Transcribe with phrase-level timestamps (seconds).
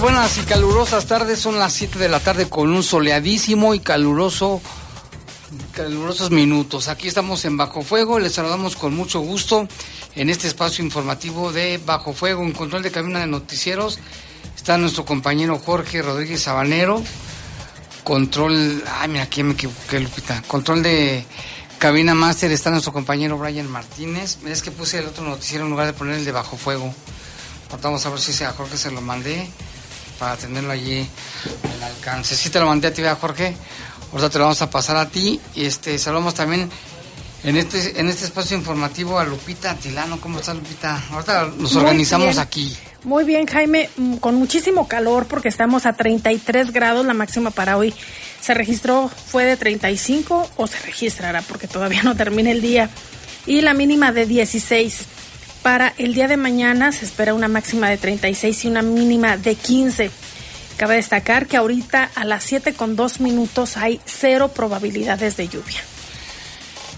[0.00, 1.38] Buenas y calurosas tardes.
[1.38, 4.60] Son las 7 de la tarde con un soleadísimo y caluroso,
[5.72, 6.88] calurosos minutos.
[6.88, 8.18] Aquí estamos en Bajo Fuego.
[8.18, 9.68] Les saludamos con mucho gusto
[10.16, 12.42] en este espacio informativo de Bajo Fuego.
[12.42, 13.98] En control de cabina de noticieros
[14.56, 17.02] está nuestro compañero Jorge Rodríguez Sabanero.
[18.02, 20.42] Control, ay, mira, aquí me equivoqué, Lupita.
[20.48, 21.24] Control de
[21.78, 24.38] cabina máster está nuestro compañero Brian Martínez.
[24.46, 26.92] Es que puse el otro noticiero en lugar de poner el de Bajo Fuego.
[27.80, 29.48] Vamos a ver si sea Jorge se lo mandé
[30.22, 31.04] para tenerlo allí
[31.74, 32.36] al alcance.
[32.36, 33.56] Sí te lo mandé a ti, Jorge.
[34.12, 35.40] Ahorita te lo vamos a pasar a ti.
[35.56, 36.70] Y este, saludamos también
[37.42, 40.20] en este, en este espacio informativo a Lupita Tilano.
[40.20, 41.02] ¿Cómo estás, Lupita?
[41.10, 42.72] Ahorita nos organizamos aquí.
[43.02, 47.76] Muy bien, Jaime, mm, con muchísimo calor porque estamos a 33 grados, la máxima para
[47.76, 47.92] hoy
[48.40, 52.90] se registró, fue de 35 o se registrará porque todavía no termina el día,
[53.44, 55.06] y la mínima de 16.
[55.62, 59.54] Para el día de mañana se espera una máxima de 36 y una mínima de
[59.54, 60.10] 15.
[60.76, 65.80] Cabe destacar que ahorita a las 7 con 2 minutos hay cero probabilidades de lluvia.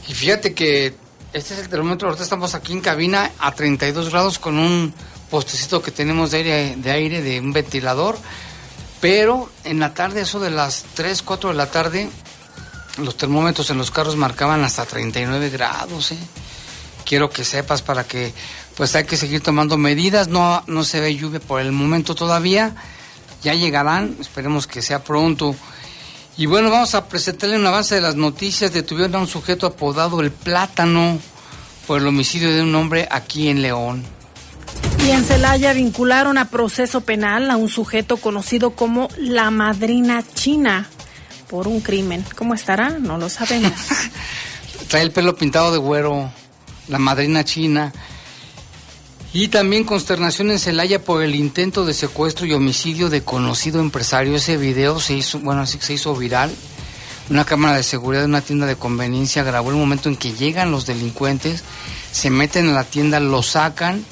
[0.09, 0.95] Y fíjate que
[1.35, 4.95] este es el termómetro, ahorita estamos aquí en cabina a 32 grados con un
[5.29, 8.17] postecito que tenemos de aire, de aire, de un ventilador,
[9.01, 12.09] pero en la tarde, eso de las 3, 4 de la tarde,
[12.99, 16.19] los termómetros en los carros marcaban hasta 39 grados, ¿eh?
[17.05, 18.33] Quiero que sepas para que
[18.77, 22.75] pues hay que seguir tomando medidas, no, no se ve lluvia por el momento todavía,
[23.43, 25.55] ya llegarán, esperemos que sea pronto.
[26.37, 28.73] Y bueno, vamos a presentarle un avance de las noticias.
[28.73, 31.21] Detuvieron a un sujeto apodado El Plátano
[31.87, 34.03] por el homicidio de un hombre aquí en León.
[35.07, 40.89] Y en Celaya vincularon a proceso penal a un sujeto conocido como la madrina china
[41.49, 42.25] por un crimen.
[42.37, 42.99] ¿Cómo estará?
[42.99, 43.73] No lo sabemos.
[44.89, 46.33] Trae el pelo pintado de güero
[46.89, 47.93] la madrina china.
[49.33, 54.37] Y también consternación en Celaya por el intento de secuestro y homicidio de conocido empresario.
[54.37, 56.55] Ese video se hizo, bueno, se hizo viral.
[57.31, 60.71] Una cámara de seguridad de una tienda de conveniencia grabó el momento en que llegan
[60.71, 61.65] los delincuentes,
[62.13, 64.05] se meten en la tienda, lo sacan,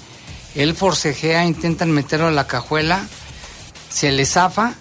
[0.54, 3.06] él forcejea, intentan meterlo a la cajuela,
[3.90, 4.74] se le zafa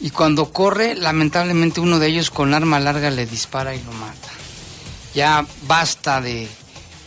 [0.00, 4.28] y cuando corre, lamentablemente uno de ellos con arma larga le dispara y lo mata.
[5.14, 6.48] Ya basta de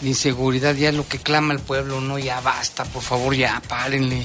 [0.06, 4.24] inseguridad, ya es lo que clama el pueblo, no, ya basta, por favor, ya párenle.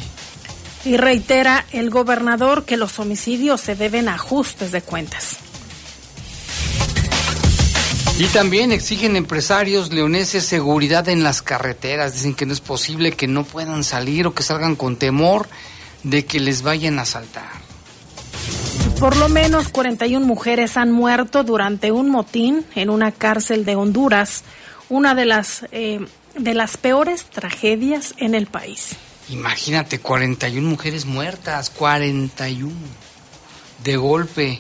[0.84, 5.38] Y reitera el gobernador que los homicidios se deben a ajustes de cuentas.
[8.18, 12.14] Y también exigen empresarios leoneses seguridad en las carreteras.
[12.14, 15.48] Dicen que no es posible que no puedan salir o que salgan con temor
[16.02, 17.48] de que les vayan a asaltar.
[18.98, 24.42] Por lo menos 41 mujeres han muerto durante un motín en una cárcel de Honduras
[24.88, 26.00] una de las, eh,
[26.34, 28.96] de las peores tragedias en el país.
[29.30, 32.72] Imagínate, 41 mujeres muertas, 41
[33.84, 34.58] de golpe.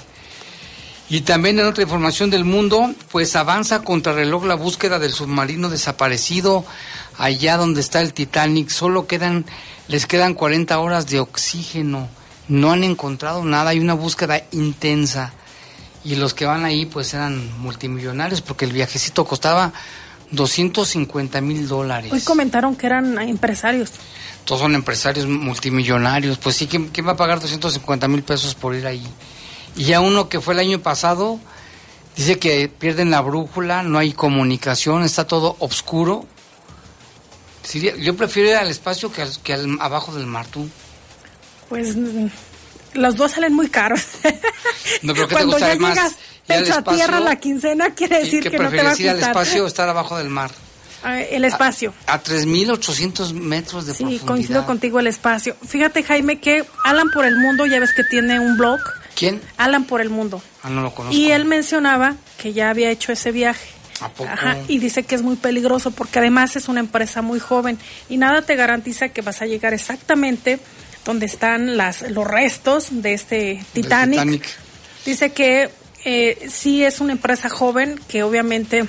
[1.10, 5.70] Y también en otra información del mundo, pues avanza contra reloj la búsqueda del submarino
[5.70, 6.66] desaparecido
[7.16, 8.68] allá donde está el Titanic.
[8.68, 9.46] Solo quedan,
[9.88, 12.08] les quedan 40 horas de oxígeno.
[12.48, 15.32] No han encontrado nada, hay una búsqueda intensa.
[16.04, 19.72] Y los que van ahí pues eran multimillonarios porque el viajecito costaba
[20.30, 22.12] 250 mil dólares.
[22.12, 23.90] Hoy comentaron que eran empresarios.
[24.44, 26.38] Todos son empresarios multimillonarios.
[26.38, 29.06] Pues sí, ¿quién, va a pagar 250 mil pesos por ir ahí?
[29.76, 31.38] Y ya uno que fue el año pasado,
[32.16, 36.26] dice que pierden la brújula, no hay comunicación, está todo oscuro.
[38.00, 40.68] yo prefiero ir al espacio que, al, que al, abajo del mar, ¿tú?
[41.68, 41.94] Pues
[42.94, 44.02] los dos salen muy caros.
[45.02, 46.16] No, pero ¿qué te gusta más?
[46.48, 49.64] Pecho a tierra la quincena, quiere decir que, no te va a ir al espacio
[49.64, 50.50] o estar abajo del mar?
[51.02, 51.94] Ah, el espacio.
[52.06, 54.20] A, a 3.800 metros de profundidad.
[54.20, 55.56] Sí, coincido contigo el espacio.
[55.66, 58.80] Fíjate, Jaime, que Alan por el Mundo, ya ves que tiene un blog.
[59.14, 59.40] ¿Quién?
[59.56, 60.42] Alan por el Mundo.
[60.62, 61.16] Ah, no lo conozco.
[61.16, 63.68] Y él mencionaba que ya había hecho ese viaje.
[64.00, 64.30] ¿A poco?
[64.30, 67.78] Ajá, y dice que es muy peligroso porque además es una empresa muy joven
[68.08, 70.60] y nada te garantiza que vas a llegar exactamente
[71.04, 74.20] donde están las, los restos de este Titanic.
[74.20, 74.48] Titanic.
[75.04, 75.70] Dice que
[76.04, 78.86] eh, sí es una empresa joven que obviamente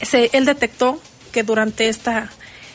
[0.00, 1.00] se, él detectó
[1.32, 2.30] que durante esta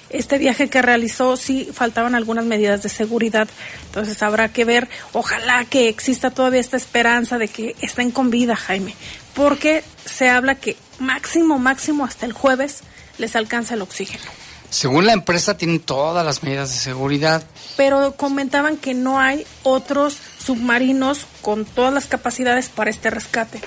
[0.10, 3.48] este viaje que realizó sí faltaban algunas medidas de seguridad.
[3.88, 8.56] Entonces habrá que ver, ojalá que exista todavía esta esperanza de que estén con vida,
[8.56, 8.96] Jaime,
[9.34, 12.84] porque se habla que máximo, máximo hasta el jueves
[13.18, 14.47] les alcanza el oxígeno.
[14.78, 17.44] Según la empresa tienen todas las medidas de seguridad.
[17.78, 23.60] Pero comentaban que no hay otros submarinos con todas las capacidades para este rescate.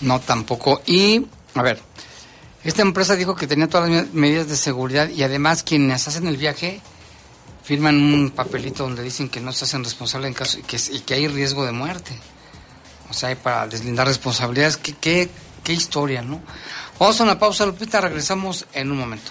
[0.00, 0.80] No, tampoco.
[0.86, 1.78] Y, a ver,
[2.64, 6.38] esta empresa dijo que tenía todas las medidas de seguridad y además quienes hacen el
[6.38, 6.80] viaje
[7.62, 11.00] firman un papelito donde dicen que no se hacen responsables en caso y que, y
[11.00, 12.18] que hay riesgo de muerte.
[13.10, 14.78] O sea, para deslindar responsabilidades.
[14.78, 15.28] ¿Qué, qué,
[15.62, 16.40] qué historia, ¿no?
[16.98, 19.30] Vamos a una pausa, Lupita, regresamos en un momento.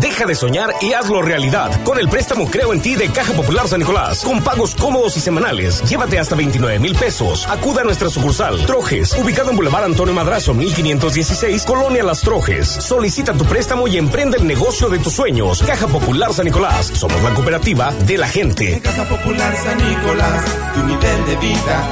[0.00, 3.66] Deja de soñar y hazlo realidad con el préstamo Creo en ti de Caja Popular
[3.66, 4.22] San Nicolás.
[4.22, 5.82] Con pagos cómodos y semanales.
[5.82, 7.46] Llévate hasta 29 mil pesos.
[7.48, 12.68] Acuda a nuestra sucursal Trojes, ubicado en Boulevard Antonio Madrazo 1516, Colonia Las Trojes.
[12.68, 15.62] Solicita tu préstamo y emprende el negocio de tus sueños.
[15.66, 16.86] Caja Popular San Nicolás.
[16.86, 18.80] Somos la cooperativa de la gente.
[18.80, 20.44] Caja Popular San Nicolás,
[20.74, 21.88] tu nivel de vida.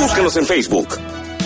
[0.00, 0.98] Búscanos en Facebook.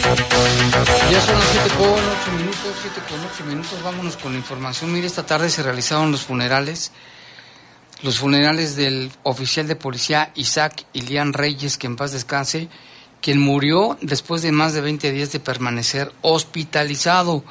[0.00, 4.92] Ya son las 7 con 8 minutos, 7 con 8 minutos, vámonos con la información.
[4.92, 6.92] Mire, esta tarde se realizaron los funerales,
[8.02, 12.68] los funerales del oficial de policía Isaac Ilián Reyes, que en paz descanse,
[13.20, 17.44] quien murió después de más de 20 días de permanecer hospitalizado.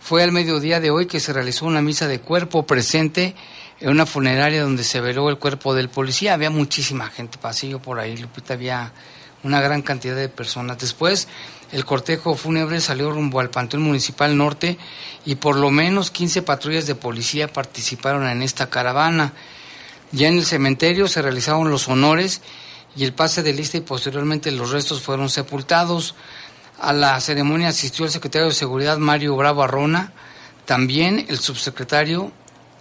[0.00, 3.34] Fue al mediodía de hoy que se realizó una misa de cuerpo presente
[3.80, 6.34] en una funeraria donde se veló el cuerpo del policía.
[6.34, 8.92] Había muchísima gente, pasillo por ahí, Lupita, había
[9.44, 10.78] una gran cantidad de personas.
[10.78, 11.28] Después,
[11.72, 14.78] el cortejo fúnebre salió rumbo al Panteón Municipal Norte
[15.24, 19.32] y por lo menos 15 patrullas de policía participaron en esta caravana.
[20.12, 22.42] Ya en el cementerio se realizaron los honores
[22.94, 26.14] y el pase de lista y posteriormente los restos fueron sepultados.
[26.78, 30.12] A la ceremonia asistió el secretario de Seguridad Mario Bravo Arrona,
[30.66, 32.32] también el subsecretario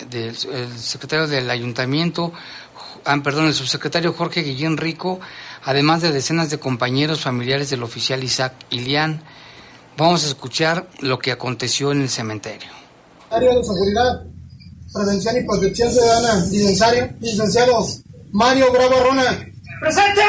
[0.10, 2.34] del el secretario del ayuntamiento,
[3.06, 5.22] ah, perdón, el subsecretario Jorge Guillén Rico,
[5.64, 9.22] además de decenas de compañeros familiares del oficial Isaac Ilián.
[9.98, 12.70] Vamos a escuchar lo que aconteció en el cementerio.
[13.30, 14.24] Área de Seguridad,
[14.94, 17.88] Prevención y Protección Ciudadana, licenciado, licenciado
[18.32, 19.48] Mario Bravo Arrona.
[19.80, 20.22] ¡Presente!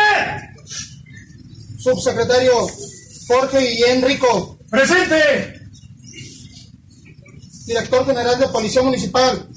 [1.79, 2.53] Subsecretario
[3.27, 4.59] Jorge Guillén Rico.
[4.71, 5.61] ¡Presente!
[7.67, 9.49] Director General de Policía Municipal,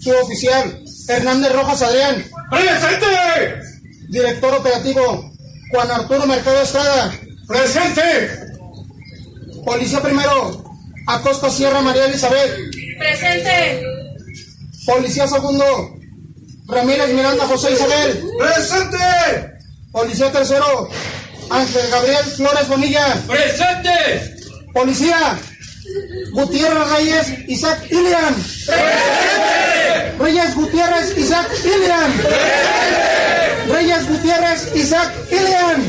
[0.00, 2.24] suboficial Hernández Rojas Adrián.
[2.50, 3.69] ¡Presente!
[4.10, 5.30] Director Operativo
[5.70, 7.12] Juan Arturo Mercado Estrada.
[7.46, 8.30] Presente.
[9.64, 10.64] Policía primero,
[11.06, 12.56] Acosta Sierra María Elizabeth.
[12.98, 13.82] Presente.
[14.84, 15.96] Policía segundo,
[16.66, 18.24] Ramírez Miranda José Isabel.
[18.38, 18.98] Presente.
[19.92, 20.88] Policía tercero,
[21.50, 23.22] Ángel Gabriel Flores Bonilla.
[23.26, 24.36] Presente.
[24.72, 25.38] Policía,
[26.32, 28.34] Gutiérrez Reyes Isaac Ilian.
[28.34, 29.69] Presente.
[30.20, 32.12] Reyes Gutiérrez Isaac Ilian.
[32.12, 33.72] Presente.
[33.72, 35.80] Reyes Gutiérrez Isaac Ilian.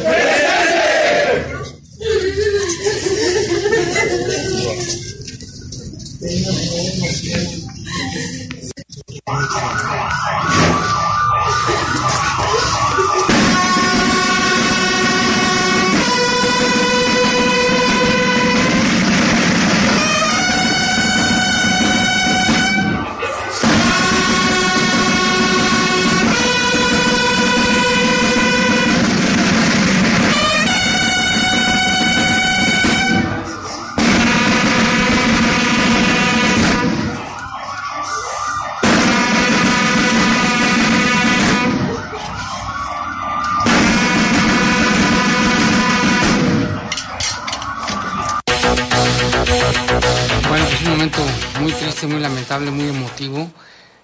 [52.21, 53.51] Lamentable, muy emotivo.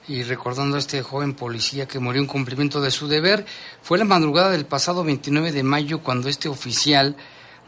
[0.08, 3.46] Y recordando a este joven policía que murió en cumplimiento de su deber,
[3.82, 7.18] fue la madrugada del pasado 29 de mayo cuando este oficial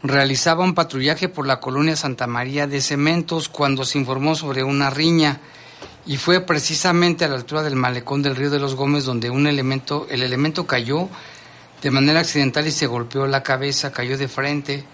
[0.02, 4.90] realizaba un patrullaje por la colonia Santa María de Cementos cuando se informó sobre una
[4.90, 5.40] riña.
[6.06, 9.46] Y fue precisamente a la altura del malecón del río de los Gómez donde un
[9.46, 11.08] elemento, el elemento cayó
[11.82, 14.84] de manera accidental y se golpeó la cabeza, cayó de frente.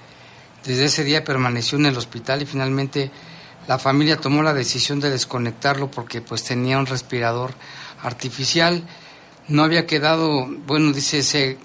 [0.64, 3.10] Desde ese día permaneció en el hospital y finalmente
[3.68, 7.54] la familia tomó la decisión de desconectarlo porque pues tenía un respirador
[8.02, 8.82] artificial.
[9.48, 11.58] No había quedado, bueno, dice, se,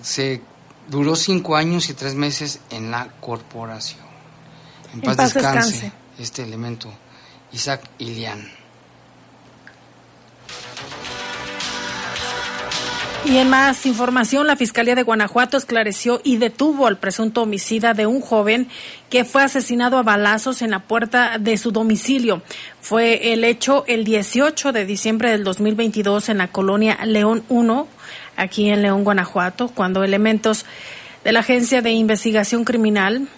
[0.00, 0.42] se
[0.88, 4.00] duró cinco años y tres meses en la corporación.
[4.94, 5.92] En paz, paz descanse, descanse.
[6.18, 6.92] este elemento,
[7.52, 8.61] Isaac Ilian.
[13.24, 18.06] Y en más información, la Fiscalía de Guanajuato esclareció y detuvo al presunto homicida de
[18.06, 18.68] un joven
[19.10, 22.42] que fue asesinado a balazos en la puerta de su domicilio.
[22.80, 27.86] Fue el hecho el 18 de diciembre del 2022 en la colonia León 1,
[28.36, 30.66] aquí en León, Guanajuato, cuando elementos
[31.22, 33.28] de la Agencia de Investigación Criminal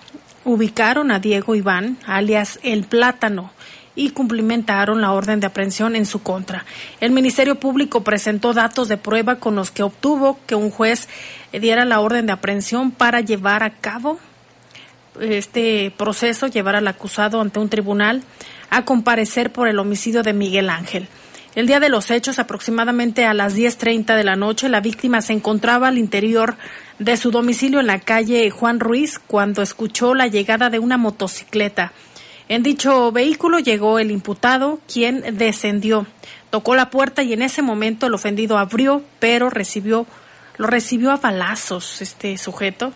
[0.44, 3.52] ubicaron a Diego Iván, alias El Plátano,
[3.96, 6.64] y cumplimentaron la orden de aprehensión en su contra.
[7.00, 11.08] El Ministerio Público presentó datos de prueba con los que obtuvo que un juez
[11.52, 14.18] diera la orden de aprehensión para llevar a cabo
[15.20, 18.22] este proceso, llevar al acusado ante un tribunal
[18.70, 21.08] a comparecer por el homicidio de Miguel Ángel.
[21.54, 25.34] El día de los hechos, aproximadamente a las 10.30 de la noche, la víctima se
[25.34, 26.56] encontraba al interior
[26.98, 31.92] de su domicilio en la calle Juan Ruiz cuando escuchó la llegada de una motocicleta.
[32.48, 36.06] En dicho vehículo llegó el imputado, quien descendió,
[36.50, 40.06] tocó la puerta y en ese momento el ofendido abrió, pero recibió,
[40.58, 42.92] lo recibió a balazos este sujeto.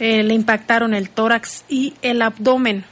[0.00, 2.84] Eh, le impactaron el tórax y el abdomen.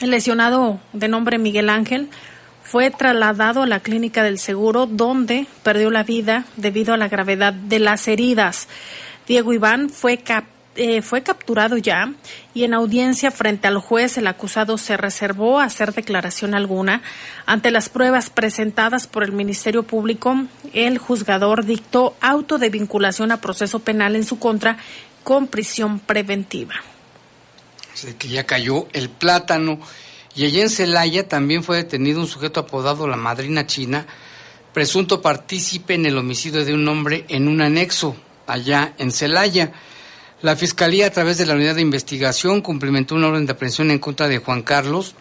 [0.00, 2.08] El lesionado de nombre Miguel Ángel
[2.64, 7.52] fue trasladado a la clínica del seguro donde perdió la vida debido a la gravedad
[7.52, 8.66] de las heridas.
[9.28, 12.12] Diego Iván fue capturado eh, fue capturado ya
[12.54, 17.02] y en audiencia frente al juez el acusado se reservó hacer declaración alguna.
[17.46, 20.36] Ante las pruebas presentadas por el Ministerio Público,
[20.72, 24.78] el juzgador dictó auto de vinculación a proceso penal en su contra
[25.22, 26.74] con prisión preventiva.
[28.18, 29.80] Que ya cayó el plátano.
[30.34, 34.06] Y allá en Celaya también fue detenido un sujeto apodado la Madrina China,
[34.74, 38.14] presunto partícipe en el homicidio de un hombre en un anexo
[38.46, 39.72] allá en Celaya.
[40.42, 43.98] La Fiscalía, a través de la Unidad de Investigación, cumplimentó una orden de aprehensión en
[43.98, 45.14] contra de Juan Carlos,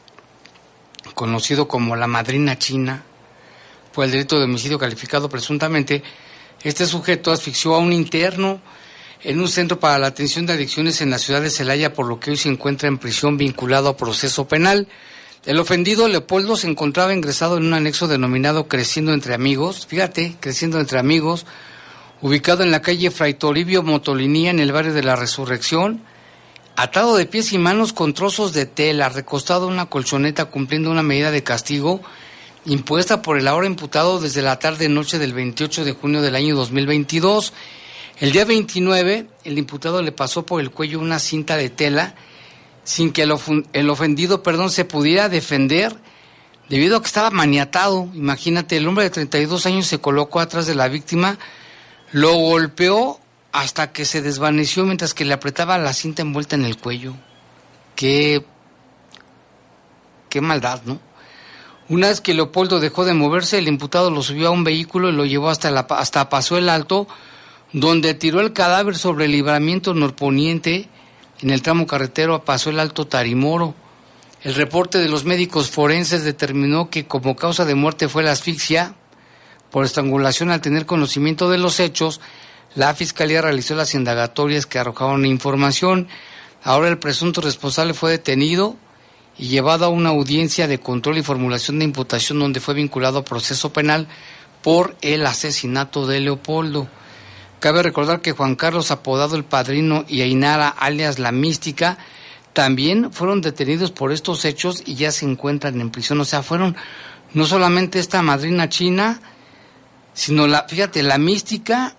[1.13, 3.03] conocido como la Madrina China,
[3.93, 6.03] por el delito de homicidio calificado presuntamente.
[6.63, 8.60] Este sujeto asfixió a un interno
[9.24, 12.19] en un centro para la atención de adicciones en la ciudad de Celaya, por lo
[12.19, 14.89] que hoy se encuentra en prisión vinculado a proceso penal.
[15.45, 20.77] El ofendido Leopoldo se encontraba ingresado en un anexo denominado Creciendo entre Amigos, fíjate, Creciendo
[20.77, 21.45] entre Amigos,
[22.22, 26.01] ubicado en la calle Fray Toribio Motolinía en el barrio de la Resurrección,
[26.75, 31.03] atado de pies y manos con trozos de tela, recostado en una colchoneta cumpliendo una
[31.03, 32.01] medida de castigo
[32.65, 37.53] impuesta por el ahora imputado desde la tarde-noche del 28 de junio del año 2022.
[38.19, 42.15] El día 29, el imputado le pasó por el cuello una cinta de tela
[42.84, 43.34] sin que el,
[43.74, 45.95] el ofendido perdón, se pudiera defender
[46.69, 48.10] debido a que estaba maniatado.
[48.13, 51.38] Imagínate, el hombre de 32 años se colocó atrás de la víctima,
[52.15, 53.19] lo golpeó
[53.51, 57.13] hasta que se desvaneció mientras que le apretaba la cinta envuelta en el cuello.
[57.93, 58.45] Qué,
[60.29, 61.01] qué maldad, ¿no?
[61.89, 65.12] Una vez que Leopoldo dejó de moverse, el imputado lo subió a un vehículo y
[65.12, 67.05] lo llevó hasta, la, hasta Pasó el Alto,
[67.74, 70.88] donde tiró el cadáver sobre el libramiento norponiente
[71.41, 73.75] en el tramo carretero a Pasó el Alto Tarimoro.
[74.41, 78.95] El reporte de los médicos forenses determinó que como causa de muerte fue la asfixia
[79.75, 82.22] por estrangulación al tener conocimiento de los hechos.
[82.75, 86.08] La fiscalía realizó las indagatorias que arrojaron información.
[86.63, 88.77] Ahora el presunto responsable fue detenido
[89.38, 93.25] y llevado a una audiencia de control y formulación de imputación donde fue vinculado a
[93.25, 94.08] proceso penal
[94.63, 96.88] por el asesinato de Leopoldo.
[97.60, 101.98] Cabe recordar que Juan Carlos, apodado el Padrino, y Ainara, alias La Mística,
[102.53, 106.22] también fueron detenidos por estos hechos y ya se encuentran en prisión.
[106.22, 106.77] O sea, fueron
[107.34, 109.20] no solamente esta madrina china,
[110.15, 111.93] sino la, fíjate, La Mística,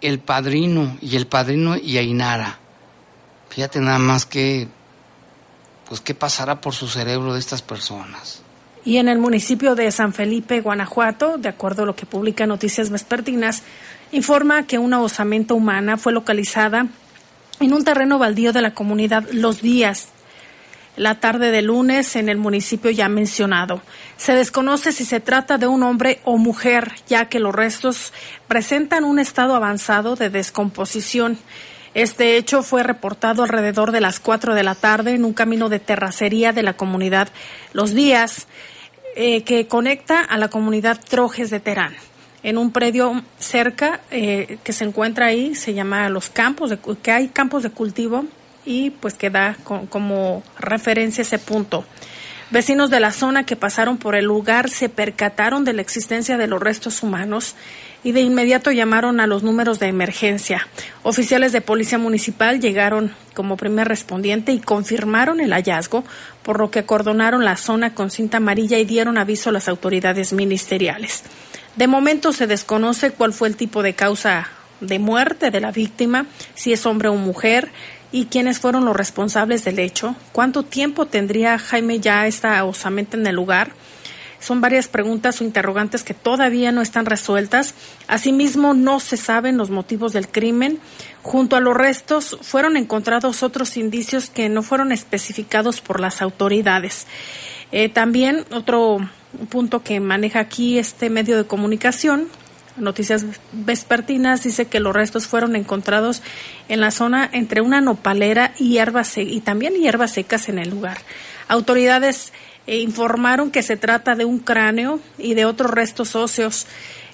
[0.00, 2.58] el Padrino y el Padrino y Ainara.
[3.48, 4.68] Fíjate nada más que,
[5.88, 8.42] pues, qué pasará por su cerebro de estas personas.
[8.84, 12.90] Y en el municipio de San Felipe, Guanajuato, de acuerdo a lo que publica Noticias
[12.90, 13.62] Vespertinas,
[14.10, 16.86] informa que una osamenta humana fue localizada
[17.60, 20.08] en un terreno baldío de la comunidad Los Días,
[20.96, 23.82] la tarde de lunes en el municipio ya mencionado.
[24.16, 28.12] Se desconoce si se trata de un hombre o mujer, ya que los restos
[28.48, 31.38] presentan un estado avanzado de descomposición.
[31.94, 35.78] Este hecho fue reportado alrededor de las 4 de la tarde en un camino de
[35.78, 37.28] terracería de la comunidad
[37.72, 38.46] Los Días,
[39.14, 41.94] eh, que conecta a la comunidad Trojes de Terán
[42.42, 47.12] en un predio cerca eh, que se encuentra ahí, se llama Los Campos, de, que
[47.12, 48.24] hay campos de cultivo
[48.64, 51.84] y pues que da como referencia ese punto.
[52.52, 56.46] Vecinos de la zona que pasaron por el lugar se percataron de la existencia de
[56.46, 57.54] los restos humanos
[58.04, 60.68] y de inmediato llamaron a los números de emergencia.
[61.02, 66.04] Oficiales de policía municipal llegaron como primer respondiente y confirmaron el hallazgo,
[66.42, 70.34] por lo que acordonaron la zona con cinta amarilla y dieron aviso a las autoridades
[70.34, 71.22] ministeriales.
[71.76, 74.48] De momento se desconoce cuál fue el tipo de causa
[74.82, 77.70] de muerte de la víctima, si es hombre o mujer,
[78.12, 83.26] y quiénes fueron los responsables del hecho, cuánto tiempo tendría Jaime ya esta osamenta en
[83.26, 83.72] el lugar.
[84.38, 87.74] Son varias preguntas o interrogantes que todavía no están resueltas.
[88.08, 90.80] Asimismo, no se saben los motivos del crimen.
[91.22, 97.06] Junto a los restos fueron encontrados otros indicios que no fueron especificados por las autoridades.
[97.70, 98.98] Eh, también otro
[99.48, 102.28] punto que maneja aquí este medio de comunicación,
[102.76, 106.22] Noticias Vespertinas, dice que los restos fueron encontrados
[106.68, 110.98] en la zona entre una nopalera y hierbas y también hierbas secas en el lugar.
[111.48, 112.32] Autoridades
[112.66, 116.66] eh, informaron que se trata de un cráneo y de otros restos óseos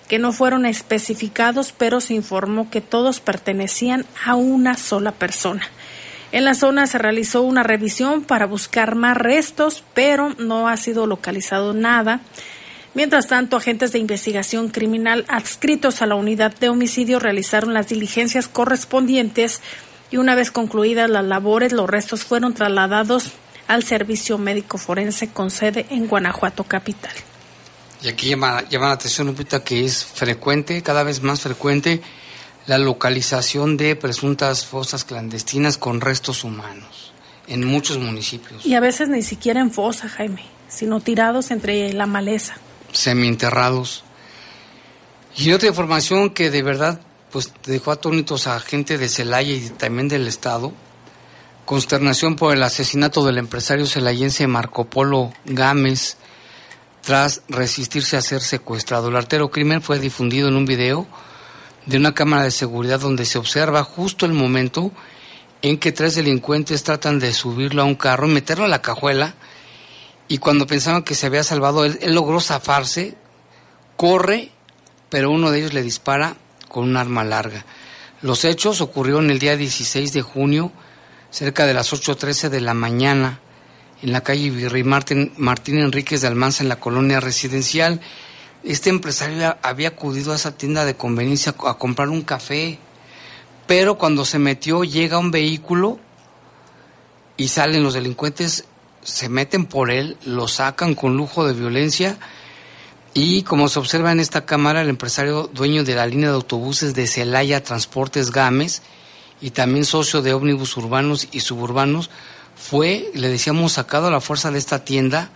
[0.08, 5.68] que no fueron especificados, pero se informó que todos pertenecían a una sola persona.
[6.30, 11.06] En la zona se realizó una revisión para buscar más restos, pero no ha sido
[11.06, 12.20] localizado nada.
[12.94, 18.48] Mientras tanto, agentes de investigación criminal adscritos a la unidad de homicidio realizaron las diligencias
[18.48, 19.60] correspondientes
[20.10, 23.32] y una vez concluidas las labores, los restos fueron trasladados
[23.66, 27.12] al Servicio Médico Forense con sede en Guanajuato Capital.
[28.02, 32.00] Y aquí llama, llama la atención, Lupita, que es frecuente, cada vez más frecuente,
[32.66, 37.12] la localización de presuntas fosas clandestinas con restos humanos
[37.46, 38.64] en muchos municipios.
[38.64, 42.56] Y a veces ni siquiera en fosa, Jaime, sino tirados entre la maleza.
[42.92, 44.04] Seminterrados.
[45.36, 50.08] Y otra información que de verdad pues dejó atónitos a gente de Celaya y también
[50.08, 50.72] del Estado,
[51.64, 56.16] consternación por el asesinato del empresario celayense Marco Polo Gámez
[57.02, 59.08] tras resistirse a ser secuestrado.
[59.08, 61.06] El artero crimen fue difundido en un video
[61.86, 64.90] de una cámara de seguridad donde se observa justo el momento
[65.62, 69.34] en que tres delincuentes tratan de subirlo a un carro y meterlo a la cajuela
[70.28, 73.16] y cuando pensaban que se había salvado, él, logró zafarse,
[73.96, 74.50] corre,
[75.08, 76.36] pero uno de ellos le dispara
[76.68, 77.64] con un arma larga.
[78.20, 80.72] Los hechos ocurrieron el día 16 de junio,
[81.30, 83.40] cerca de las 8.13 de la mañana,
[84.02, 88.00] en la calle Virrey Martín, Martín Enríquez de Almanza, en la colonia residencial
[88.64, 92.78] este empresario había acudido a esa tienda de conveniencia a comprar un café,
[93.66, 95.98] pero cuando se metió llega un vehículo
[97.36, 98.64] y salen los delincuentes,
[99.08, 102.18] se meten por él, lo sacan con lujo de violencia
[103.14, 106.94] y como se observa en esta cámara, el empresario dueño de la línea de autobuses
[106.94, 108.82] de Celaya Transportes Gámez
[109.40, 112.10] y también socio de ómnibus urbanos y suburbanos,
[112.54, 115.30] fue, le decíamos, sacado a la fuerza de esta tienda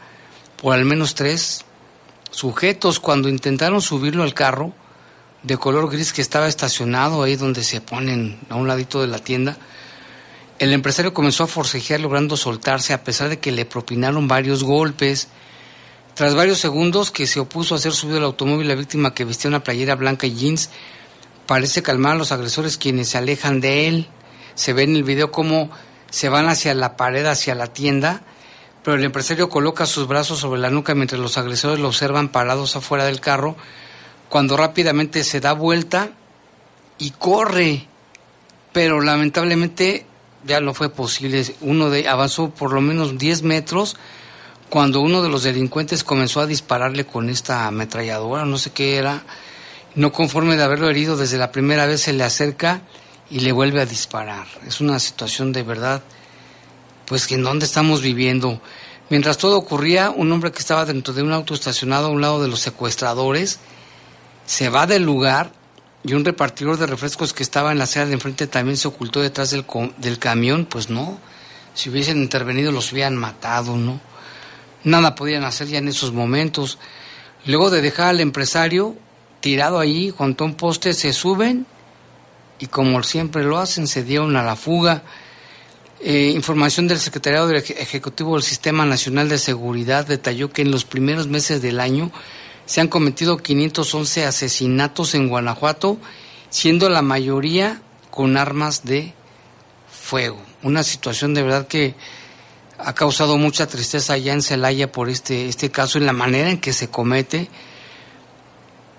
[0.60, 1.64] por al menos tres
[2.30, 4.74] sujetos cuando intentaron subirlo al carro,
[5.42, 9.18] de color gris que estaba estacionado ahí donde se ponen a un ladito de la
[9.18, 9.56] tienda.
[10.58, 15.28] El empresario comenzó a forcejear logrando soltarse a pesar de que le propinaron varios golpes.
[16.14, 19.48] Tras varios segundos que se opuso a ser subido al automóvil, la víctima que vestía
[19.48, 20.70] una playera blanca y jeans
[21.46, 24.08] parece calmar a los agresores quienes se alejan de él.
[24.54, 25.70] Se ve en el video cómo
[26.10, 28.22] se van hacia la pared, hacia la tienda,
[28.84, 32.76] pero el empresario coloca sus brazos sobre la nuca mientras los agresores lo observan parados
[32.76, 33.56] afuera del carro,
[34.28, 36.10] cuando rápidamente se da vuelta
[36.98, 37.86] y corre.
[38.72, 40.06] Pero lamentablemente
[40.44, 41.44] ya no fue posible.
[41.60, 43.96] Uno de avanzó por lo menos 10 metros
[44.68, 49.22] cuando uno de los delincuentes comenzó a dispararle con esta ametralladora, no sé qué era.
[49.94, 52.80] No conforme de haberlo herido desde la primera vez se le acerca
[53.30, 54.46] y le vuelve a disparar.
[54.66, 56.02] Es una situación de verdad,
[57.06, 58.62] pues que en dónde estamos viviendo.
[59.10, 62.42] Mientras todo ocurría, un hombre que estaba dentro de un auto estacionado a un lado
[62.42, 63.58] de los secuestradores
[64.46, 65.52] se va del lugar
[66.04, 69.20] y un repartidor de refrescos que estaba en la acera de enfrente también se ocultó
[69.20, 69.64] detrás del,
[69.98, 71.18] del camión, pues no,
[71.74, 74.00] si hubiesen intervenido los hubieran matado, ¿no?
[74.84, 76.78] Nada podían hacer ya en esos momentos.
[77.46, 78.96] Luego de dejar al empresario
[79.40, 81.66] tirado allí junto a un poste, se suben
[82.58, 85.02] y como siempre lo hacen, se dieron a la fuga.
[86.00, 91.28] Eh, información del Secretariado Ejecutivo del Sistema Nacional de Seguridad detalló que en los primeros
[91.28, 92.10] meses del año
[92.72, 95.98] se han cometido 511 asesinatos en Guanajuato,
[96.48, 99.12] siendo la mayoría con armas de
[99.90, 100.40] fuego.
[100.62, 101.94] Una situación de verdad que
[102.78, 106.60] ha causado mucha tristeza allá en Celaya por este, este caso y la manera en
[106.60, 107.50] que se comete.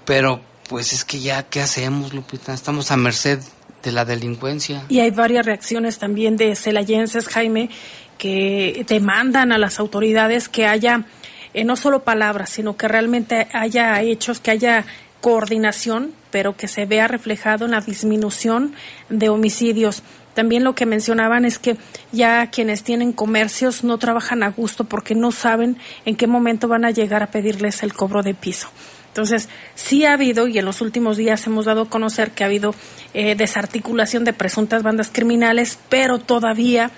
[0.06, 2.54] Pero pues es que ya, ¿qué hacemos, Lupita?
[2.54, 3.40] Estamos a merced
[3.82, 4.84] de la delincuencia.
[4.88, 7.72] Y hay varias reacciones también de celayenses, Jaime,
[8.20, 11.08] que demandan a las autoridades que haya
[11.54, 14.86] eh, no solo palabras, sino que realmente haya hechos, que haya
[15.22, 18.74] coordinación, pero que se vea reflejado en la disminución
[19.10, 20.04] de homicidios.
[20.34, 21.78] También lo que mencionaban es que
[22.12, 26.86] ya quienes tienen comercios no trabajan a gusto porque no saben en qué momento van
[26.86, 28.70] a llegar a pedirles el cobro de piso.
[29.14, 32.48] Entonces, sí ha habido, y en los últimos días hemos dado a conocer que ha
[32.48, 32.74] habido
[33.14, 36.90] eh, desarticulación de presuntas bandas criminales, pero todavía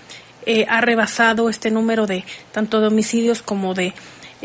[0.45, 3.93] eh, ha rebasado este número de tanto de homicidios como de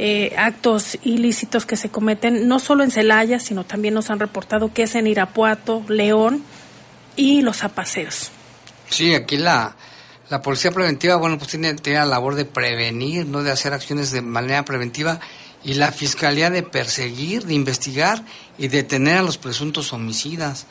[0.02, 4.72] eh, actos ilícitos que se cometen no solo en Celaya, sino también nos han reportado
[4.72, 6.42] que es en Irapuato, León
[7.16, 8.30] y los apaseos.
[8.88, 9.76] Sí, aquí la,
[10.30, 14.22] la policía preventiva, bueno, pues tiene, la labor de prevenir, no de hacer acciones de
[14.22, 15.20] manera preventiva
[15.62, 18.24] y la fiscalía de perseguir, de investigar
[18.56, 20.64] y detener a los presuntos homicidas.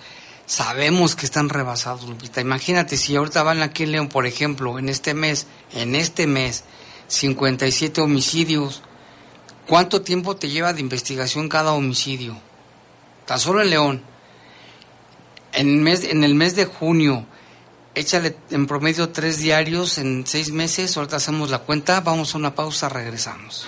[0.48, 2.42] Sabemos que están rebasados, Lupita.
[2.42, 6.64] Imagínate si ahorita van aquí en León, por ejemplo, en este mes, en este mes,
[7.10, 8.82] 57 homicidios.
[9.70, 12.36] ¿Cuánto tiempo te lleva de investigación cada homicidio?
[13.28, 14.02] Tan solo en León.
[15.54, 15.88] En
[16.24, 17.28] el mes, de junio,
[17.94, 20.98] échale en promedio tres diarios en seis meses.
[20.98, 22.02] Ahorita hacemos la cuenta.
[22.02, 23.68] Vamos a una pausa, regresamos.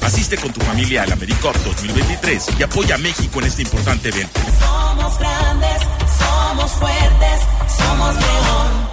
[0.03, 4.39] Asiste con tu familia al AmeriCup 2023 y apoya a México en este importante evento.
[4.59, 5.81] Somos grandes,
[6.19, 7.41] somos fuertes,
[7.77, 8.92] somos León.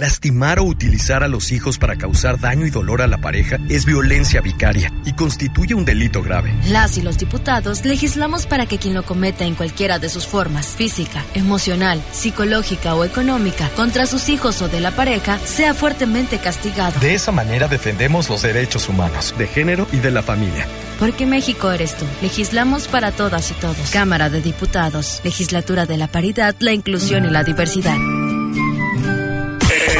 [0.00, 3.84] Lastimar o utilizar a los hijos para causar daño y dolor a la pareja es
[3.84, 6.54] violencia vicaria y constituye un delito grave.
[6.68, 10.68] Las y los diputados legislamos para que quien lo cometa en cualquiera de sus formas,
[10.68, 16.98] física, emocional, psicológica o económica, contra sus hijos o de la pareja, sea fuertemente castigado.
[16.98, 20.66] De esa manera defendemos los derechos humanos, de género y de la familia.
[20.98, 22.06] Porque México eres tú.
[22.22, 23.90] Legislamos para todas y todos.
[23.90, 25.20] Cámara de Diputados.
[25.24, 27.96] Legislatura de la Paridad, la Inclusión y la Diversidad.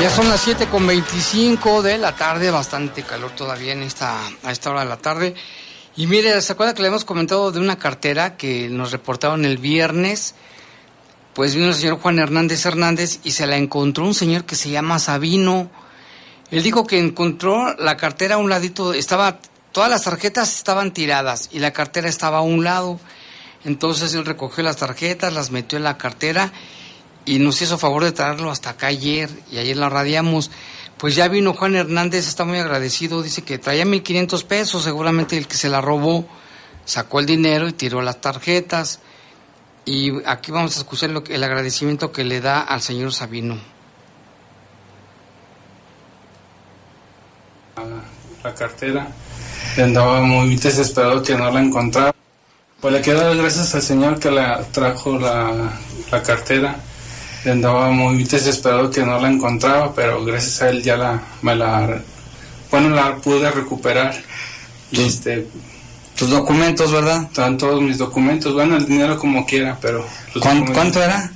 [0.00, 4.52] Ya son las 7 con 25 de la tarde, bastante calor todavía en esta, a
[4.52, 5.34] esta hora de la tarde.
[5.96, 9.58] Y mire, ¿se acuerda que le hemos comentado de una cartera que nos reportaron el
[9.58, 10.34] viernes?
[11.34, 14.70] Pues vino el señor Juan Hernández Hernández y se la encontró un señor que se
[14.70, 15.70] llama Sabino.
[16.50, 19.38] Él dijo que encontró la cartera a un ladito, estaba,
[19.72, 23.00] todas las tarjetas estaban tiradas y la cartera estaba a un lado.
[23.64, 26.52] Entonces él recogió las tarjetas, las metió en la cartera
[27.24, 30.50] y nos hizo favor de traerlo hasta acá ayer y ayer la radiamos.
[30.98, 35.48] Pues ya vino Juan Hernández, está muy agradecido, dice que traía 1500 pesos, seguramente el
[35.48, 36.26] que se la robó
[36.86, 39.00] sacó el dinero y tiró las tarjetas.
[39.84, 43.75] Y aquí vamos a escuchar lo que, el agradecimiento que le da al señor Sabino.
[48.42, 49.08] La cartera,
[49.76, 52.14] andaba muy desesperado que no la encontraba.
[52.80, 55.70] Pues le quiero dar gracias al señor que la trajo la,
[56.10, 56.76] la cartera
[57.50, 62.00] andaba muy desesperado que no la encontraba, pero gracias a él ya la, me la,
[62.70, 64.14] bueno, la pude recuperar.
[64.92, 65.46] Este,
[66.16, 67.24] Tus documentos, ¿verdad?
[67.24, 70.06] Están todos mis documentos, bueno, el dinero como quiera, pero...
[70.40, 71.30] ¿Cuánto, ¿Cuánto era?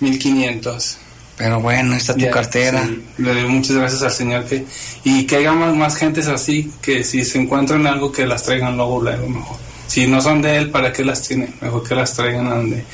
[0.00, 0.98] 1500.
[1.40, 2.84] Pero bueno, está tu Ya, cartera.
[2.84, 4.66] sí, le doy muchas gracias al Señor que
[5.04, 8.76] y que haya más, más gentes así que si se encuentran algo que las traigan
[8.76, 9.56] luego luego mejor.
[9.86, 11.48] Si no son de él, ¿para qué las tiene?
[11.62, 12.84] Mejor que las traigan a donde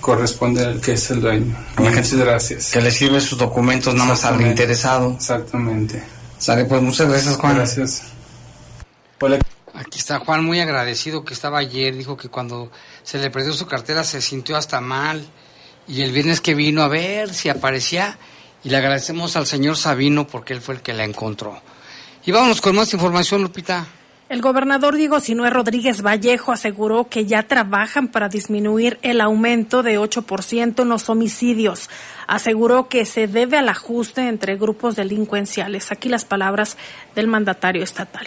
[0.00, 1.56] corresponde al que es el dueño.
[1.78, 2.72] Muchas gracias.
[2.72, 4.50] Que le sirve sus documentos nada más al Exactamente.
[4.62, 5.12] interesado.
[5.12, 6.02] Exactamente.
[6.38, 7.54] Sale, pues muchas gracias, Juan.
[7.54, 8.02] Gracias.
[9.74, 12.70] Aquí está Juan muy agradecido que estaba ayer, dijo que cuando
[13.04, 15.24] se le perdió su cartera se sintió hasta mal
[15.86, 18.18] y el viernes que vino a ver si aparecía
[18.64, 21.60] y le agradecemos al señor Sabino porque él fue el que la encontró.
[22.24, 23.86] Y vámonos con más información, Lupita.
[24.28, 29.98] El gobernador Diego Sinue Rodríguez Vallejo aseguró que ya trabajan para disminuir el aumento de
[29.98, 31.90] 8% en los homicidios.
[32.26, 35.92] Aseguró que se debe al ajuste entre grupos delincuenciales.
[35.92, 36.78] Aquí las palabras
[37.14, 38.26] del mandatario estatal.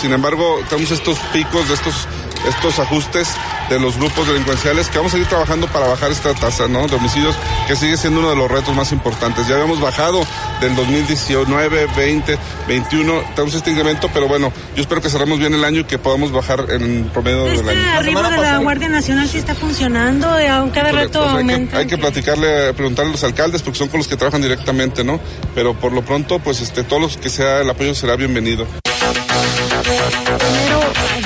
[0.00, 2.06] Sin embargo, tenemos estos picos de estos,
[2.46, 3.28] estos ajustes
[3.70, 6.86] de los grupos delincuenciales que vamos a ir trabajando para bajar esta tasa ¿no?
[6.86, 7.34] de homicidios,
[7.66, 9.48] que sigue siendo uno de los retos más importantes.
[9.48, 10.24] Ya habíamos bajado
[10.60, 15.64] del 2019, 20, 21, tenemos este incremento, pero bueno, yo espero que cerremos bien el
[15.64, 17.98] año y que podamos bajar en promedio del Este año.
[17.98, 21.76] arribo de la Guardia Nacional sí está funcionando, eh, aún cada rato Pues hay, que,
[21.76, 25.18] hay que platicarle, preguntarle a los alcaldes porque son con los que trabajan directamente, ¿no?
[25.54, 28.66] Pero por lo pronto, pues este, todos los que sea el apoyo será bienvenido.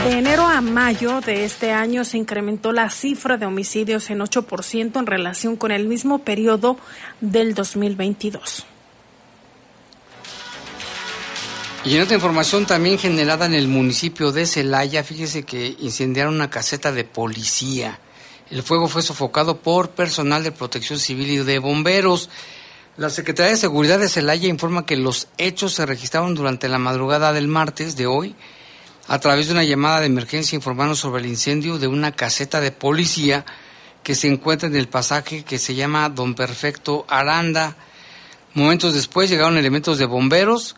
[0.04, 4.98] De enero a mayo de este año se incrementó la cifra de homicidios en 8%
[4.98, 6.78] en relación con el mismo periodo
[7.20, 8.66] del 2022.
[11.84, 16.50] Y en otra información también generada en el municipio de Celaya, fíjese que incendiaron una
[16.50, 17.98] caseta de policía.
[18.50, 22.28] El fuego fue sofocado por personal de protección civil y de bomberos.
[23.00, 27.32] La Secretaría de Seguridad de Celaya informa que los hechos se registraron durante la madrugada
[27.32, 28.34] del martes de hoy.
[29.08, 32.72] A través de una llamada de emergencia informaron sobre el incendio de una caseta de
[32.72, 33.46] policía
[34.02, 37.74] que se encuentra en el pasaje que se llama Don Perfecto Aranda.
[38.52, 40.76] Momentos después llegaron elementos de bomberos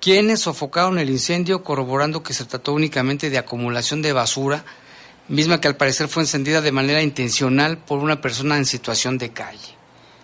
[0.00, 4.64] quienes sofocaron el incendio corroborando que se trató únicamente de acumulación de basura,
[5.28, 9.32] misma que al parecer fue encendida de manera intencional por una persona en situación de
[9.32, 9.81] calle.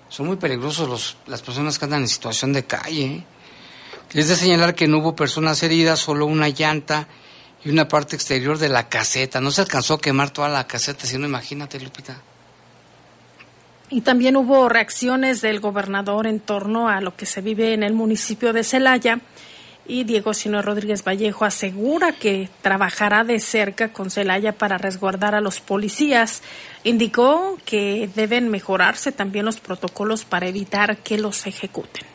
[0.09, 3.05] Son muy peligrosos los, las personas que andan en situación de calle.
[3.05, 3.25] ¿eh?
[4.15, 7.09] Es de señalar que no hubo personas heridas, solo una llanta
[7.65, 9.41] y una parte exterior de la caseta.
[9.41, 12.21] No se alcanzó a quemar toda la caseta, si no imagínate, Lupita.
[13.91, 17.95] Y también hubo reacciones del gobernador en torno a lo que se vive en el
[17.95, 19.21] municipio de Celaya.
[19.87, 25.41] Y Diego Sino Rodríguez Vallejo asegura que trabajará de cerca con Celaya para resguardar a
[25.41, 26.43] los policías.
[26.89, 32.07] Indicó que deben mejorarse también los protocolos para evitar que los ejecuten.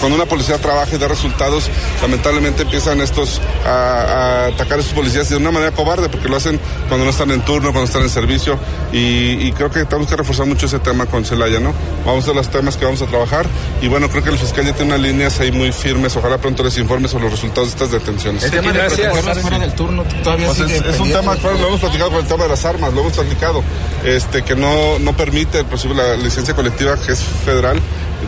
[0.00, 1.68] Cuando una policía trabaja y da resultados,
[2.00, 6.36] lamentablemente empiezan estos a, a atacar a esos policías de una manera cobarde, porque lo
[6.36, 6.58] hacen
[6.88, 8.58] cuando no están en turno, cuando están en servicio,
[8.92, 11.74] y, y creo que tenemos que reforzar mucho ese tema con Celaya, ¿no?
[12.06, 13.46] Vamos a los temas que vamos a trabajar,
[13.82, 16.62] y bueno, creo que el fiscal ya tiene unas líneas ahí muy firmes, ojalá pronto
[16.62, 18.42] les informe sobre los resultados de estas detenciones.
[18.44, 21.68] El tema de fuera del turno todavía Pues sigue es, es un tema, claro, lo
[21.68, 23.62] hemos platicado con el tema de las armas, lo hemos platicado,
[24.04, 27.78] este, que no, no permite inclusive la licencia colectiva que es federal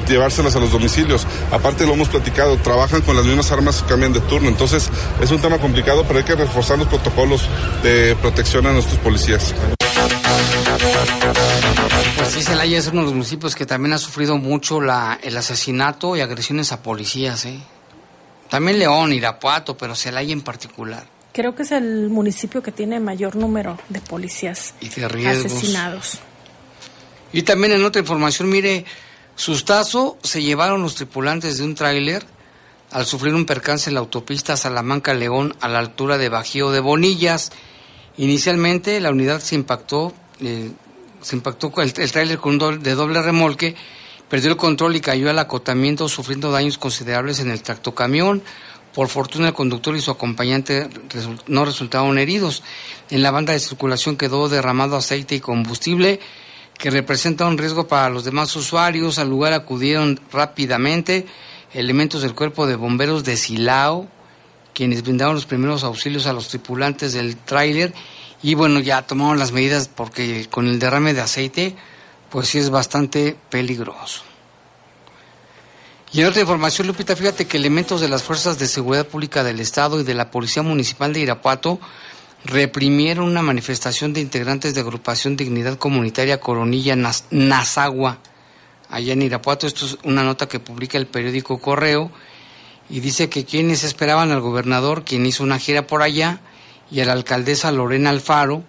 [0.08, 1.26] llevárselas a los domicilios.
[1.50, 4.48] Aparte lo hemos platicado, trabajan con las mismas armas que cambian de turno.
[4.48, 7.48] Entonces es un tema complicado, pero hay que reforzar los protocolos
[7.82, 9.54] de protección a nuestros policías.
[12.16, 15.36] Pues sí, Celaya es uno de los municipios que también ha sufrido mucho la, el
[15.36, 17.60] asesinato y agresiones a policías, ¿eh?
[18.48, 21.04] También León, Irapuato, pero Celaya en particular.
[21.32, 26.18] Creo que es el municipio que tiene mayor número de policías Y de asesinados.
[27.32, 28.84] Y también en otra información, mire,
[29.42, 32.24] sustazo se llevaron los tripulantes de un tráiler
[32.92, 37.50] al sufrir un percance en la autopista Salamanca-León a la altura de Bajío de Bonillas.
[38.18, 40.70] Inicialmente la unidad se impactó, eh,
[41.22, 43.74] se impactó el, el tráiler con doble- de doble remolque,
[44.28, 48.44] perdió el control y cayó al acotamiento sufriendo daños considerables en el tractocamión.
[48.94, 50.88] Por fortuna el conductor y su acompañante
[51.48, 52.62] no resultaron heridos.
[53.10, 56.20] En la banda de circulación quedó derramado aceite y combustible
[56.82, 59.20] que representa un riesgo para los demás usuarios.
[59.20, 61.26] Al lugar acudieron rápidamente
[61.72, 64.08] elementos del cuerpo de bomberos de Silao,
[64.74, 67.94] quienes brindaron los primeros auxilios a los tripulantes del tráiler
[68.42, 71.76] y bueno, ya tomaron las medidas porque con el derrame de aceite,
[72.30, 74.24] pues sí es bastante peligroso.
[76.12, 79.60] Y en otra información, Lupita, fíjate que elementos de las Fuerzas de Seguridad Pública del
[79.60, 81.78] Estado y de la Policía Municipal de Irapuato
[82.44, 86.96] reprimieron una manifestación de integrantes de agrupación Dignidad Comunitaria Coronilla
[87.30, 88.18] Nazagua,
[88.88, 89.66] allá en Irapuato.
[89.66, 92.10] Esto es una nota que publica el periódico Correo
[92.90, 96.40] y dice que quienes esperaban al gobernador, quien hizo una gira por allá,
[96.90, 98.64] y a la alcaldesa Lorena Alfaro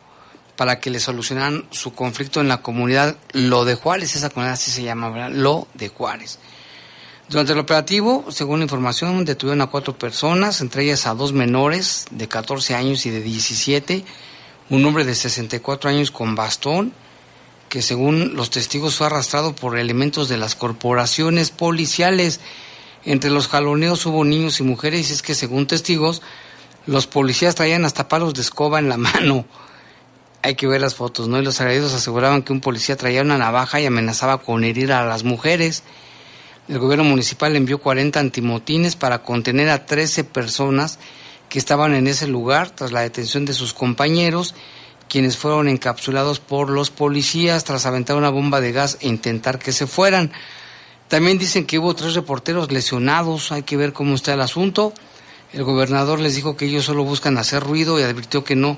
[0.56, 4.72] para que le solucionaran su conflicto en la comunidad Lo de Juárez, esa comunidad así
[4.72, 5.30] se llama.
[5.30, 6.40] Lo de Juárez.
[7.30, 12.06] Durante el operativo, según la información, detuvieron a cuatro personas, entre ellas a dos menores
[12.12, 14.04] de 14 años y de 17,
[14.70, 16.94] un hombre de 64 años con bastón,
[17.70, 22.40] que según los testigos fue arrastrado por elementos de las corporaciones policiales.
[23.06, 26.22] Entre los jaloneos hubo niños y mujeres, y es que según testigos,
[26.86, 29.46] los policías traían hasta palos de escoba en la mano.
[30.42, 31.40] Hay que ver las fotos, ¿no?
[31.40, 35.06] Y los agredidos aseguraban que un policía traía una navaja y amenazaba con herir a
[35.06, 35.84] las mujeres.
[36.70, 40.98] El gobierno municipal envió 40 antimotines para contener a 13 personas
[41.50, 44.56] que estaban en ese lugar tras la detención de sus compañeros,
[45.10, 49.74] quienes fueron encapsulados por los policías tras aventar una bomba de gas e intentar que
[49.74, 50.32] se fueran.
[51.10, 54.94] También dicen que hubo tres reporteros lesionados, hay que ver cómo está el asunto.
[55.52, 58.78] El gobernador les dijo que ellos solo buscan hacer ruido y advirtió que no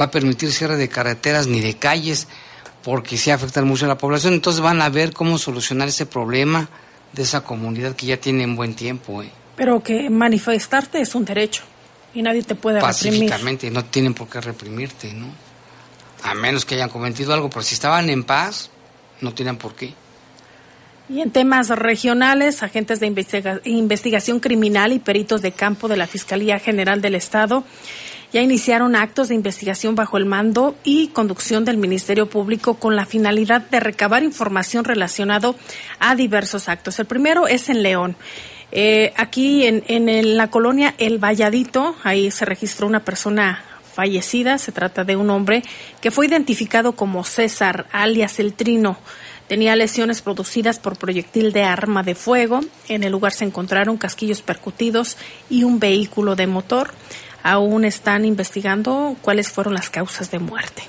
[0.00, 2.26] va a permitir cierre de carreteras ni de calles
[2.82, 4.32] porque sí afectan mucho a la población.
[4.32, 6.70] Entonces van a ver cómo solucionar ese problema
[7.12, 9.22] de esa comunidad que ya tiene un buen tiempo.
[9.22, 9.30] ¿eh?
[9.56, 11.62] Pero que manifestarte es un derecho
[12.14, 13.20] y nadie te puede reprimir.
[13.28, 15.26] Pacíficamente, no tienen por qué reprimirte, ¿no?
[16.22, 18.70] A menos que hayan cometido algo, pero si estaban en paz,
[19.20, 19.94] no tienen por qué.
[21.08, 26.06] Y en temas regionales, agentes de investiga- investigación criminal y peritos de campo de la
[26.06, 27.64] Fiscalía General del Estado
[28.32, 33.06] ya iniciaron actos de investigación bajo el mando y conducción del Ministerio Público con la
[33.06, 35.54] finalidad de recabar información relacionado
[35.98, 36.98] a diversos actos.
[36.98, 38.16] El primero es en León.
[38.70, 43.64] Eh, aquí en, en la colonia El Valladito, ahí se registró una persona
[43.94, 44.58] fallecida.
[44.58, 45.62] Se trata de un hombre
[46.00, 48.98] que fue identificado como César, alias El Trino.
[49.48, 52.60] Tenía lesiones producidas por proyectil de arma de fuego.
[52.88, 55.16] En el lugar se encontraron casquillos percutidos
[55.48, 56.92] y un vehículo de motor.
[57.42, 60.82] Aún están investigando cuáles fueron las causas de muerte.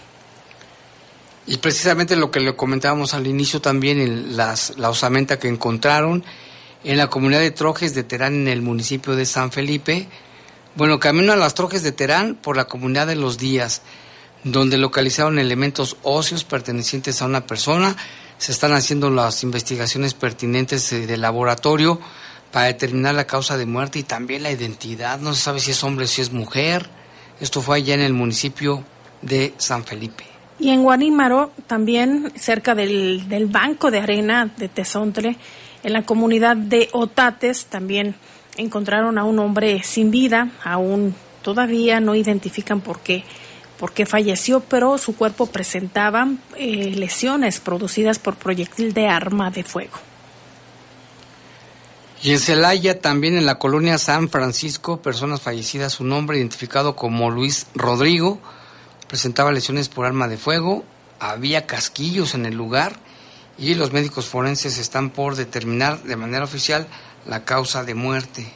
[1.45, 6.23] Y precisamente lo que le comentábamos al inicio también, las, la osamenta que encontraron
[6.83, 10.07] en la comunidad de Trojes de Terán en el municipio de San Felipe.
[10.75, 13.81] Bueno, camino a las Trojes de Terán por la comunidad de Los Días,
[14.43, 17.95] donde localizaron elementos óseos pertenecientes a una persona.
[18.37, 21.99] Se están haciendo las investigaciones pertinentes eh, de laboratorio
[22.51, 25.19] para determinar la causa de muerte y también la identidad.
[25.19, 26.89] No se sabe si es hombre o si es mujer.
[27.39, 28.83] Esto fue allá en el municipio
[29.21, 30.25] de San Felipe.
[30.59, 35.37] Y en Guanímaro, también cerca del, del banco de arena de Tezontle,
[35.83, 38.15] en la comunidad de Otates, también
[38.57, 43.23] encontraron a un hombre sin vida, aún todavía no identifican por qué,
[43.77, 46.27] por qué falleció, pero su cuerpo presentaba
[46.57, 50.08] eh, lesiones producidas por proyectil de arma de fuego.
[52.21, 57.31] Y en Celaya, también en la colonia San Francisco, personas fallecidas, su nombre identificado como
[57.31, 58.39] Luis Rodrigo,
[59.07, 60.83] presentaba lesiones por arma de fuego,
[61.19, 62.97] había casquillos en el lugar
[63.57, 66.87] y los médicos forenses están por determinar de manera oficial
[67.25, 68.51] la causa de muerte.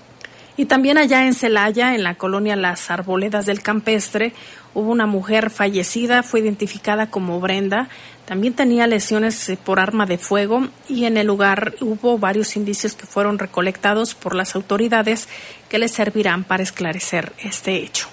[0.55, 4.34] Y también allá en Celaya, en la colonia Las Arboledas del Campestre,
[4.74, 7.89] hubo una mujer fallecida, fue identificada como Brenda,
[8.26, 12.93] también tenía lesiones eh, por arma de fuego y en el lugar hubo varios indicios
[12.93, 15.28] que fueron recolectados por las autoridades
[15.69, 18.07] que les servirán para esclarecer este hecho.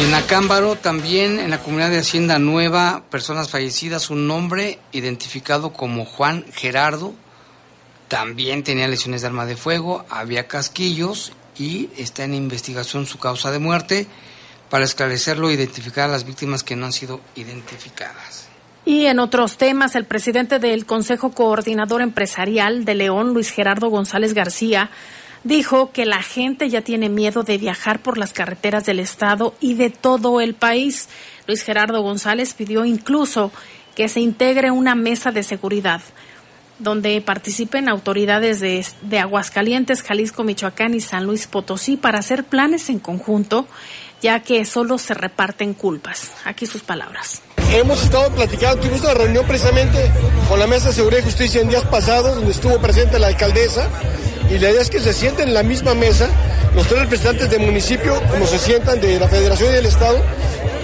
[0.00, 5.72] Y en Acámbaro también en la comunidad de Hacienda Nueva, personas fallecidas, un nombre identificado
[5.72, 7.14] como Juan Gerardo,
[8.08, 13.52] también tenía lesiones de arma de fuego, había casquillos y está en investigación su causa
[13.52, 14.08] de muerte
[14.74, 18.48] para esclarecerlo e identificar a las víctimas que no han sido identificadas.
[18.84, 24.34] Y en otros temas, el presidente del Consejo Coordinador Empresarial de León, Luis Gerardo González
[24.34, 24.90] García,
[25.44, 29.74] dijo que la gente ya tiene miedo de viajar por las carreteras del Estado y
[29.74, 31.08] de todo el país.
[31.46, 33.52] Luis Gerardo González pidió incluso
[33.94, 36.02] que se integre una mesa de seguridad
[36.80, 42.90] donde participen autoridades de, de, Aguascalientes, Jalisco, Michoacán y San Luis Potosí para hacer planes
[42.90, 43.68] en conjunto,
[44.24, 46.30] ya que solo se reparten culpas.
[46.46, 47.42] Aquí sus palabras.
[47.74, 50.10] Hemos estado platicando, tuvimos una reunión precisamente
[50.48, 53.86] con la Mesa de Seguridad y Justicia en días pasados, donde estuvo presente la alcaldesa,
[54.48, 56.30] y la idea es que se sienten en la misma mesa
[56.74, 60.18] los tres representantes del municipio, como se sientan de la Federación y del Estado,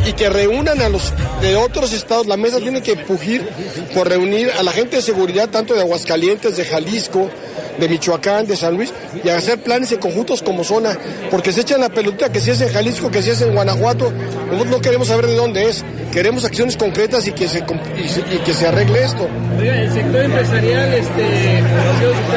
[0.05, 2.26] y que reúnan a los de otros estados.
[2.26, 3.49] La mesa tiene que pugir
[3.95, 7.30] por reunir a la gente de seguridad, tanto de Aguascalientes, de Jalisco,
[7.79, 8.93] de Michoacán, de San Luis,
[9.25, 10.97] y hacer planes en conjuntos como zona,
[11.31, 14.13] porque se echan la pelotita que si es en Jalisco, que si es en Guanajuato,
[14.47, 18.21] nosotros no queremos saber de dónde es, queremos acciones concretas y que se, y, se-
[18.35, 19.29] y que se arregle esto.
[19.59, 21.23] Oiga, el sector empresarial, este,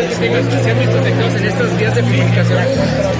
[0.09, 0.49] que tengan,
[0.79, 2.59] visto afectados en estas vías de comunicación.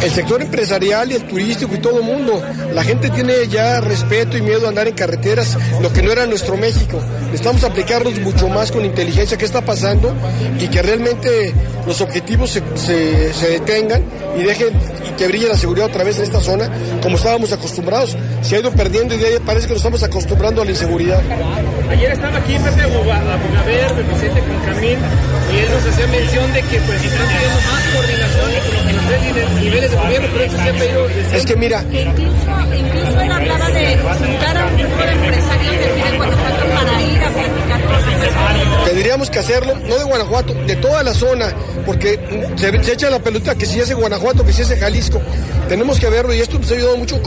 [0.04, 2.42] El sector empresarial y el turístico y todo el mundo.
[2.74, 6.26] La gente tiene ya respeto y miedo a andar en carreteras, lo que no era
[6.26, 7.00] nuestro México.
[7.26, 10.14] Necesitamos aplicarnos mucho más con inteligencia qué está pasando
[10.60, 11.54] y que realmente
[11.86, 14.04] los objetivos se, se- se detengan
[14.38, 14.70] y dejen
[15.10, 16.70] y que brille la seguridad otra vez en esta zona
[17.02, 18.16] como estábamos acostumbrados.
[18.42, 21.22] Se ha ido perdiendo y de ahí parece que nos estamos acostumbrando a la inseguridad.
[21.90, 24.98] Ayer estaba aquí Pepe Abugaber, el presidente con Camil,
[25.54, 28.50] y él nos hacía mención de que pues están pidiendo más coordinación
[28.90, 30.90] en los tres nive- niveles de gobierno, pero eso siempre
[31.34, 35.12] ha Es que mira, Que incluso, incluso él hablaba de juntar a un grupo de
[35.12, 35.88] empresarios de
[36.74, 37.83] para ir a platicar los.
[38.86, 41.54] Tendríamos que hacerlo, no de Guanajuato, de toda la zona,
[41.86, 42.20] porque
[42.56, 45.22] se, echa la pelota que si es Guanajuato, que si es Jalisco.
[45.70, 47.20] Tenemos que verlo y esto nos ha ayudado mucho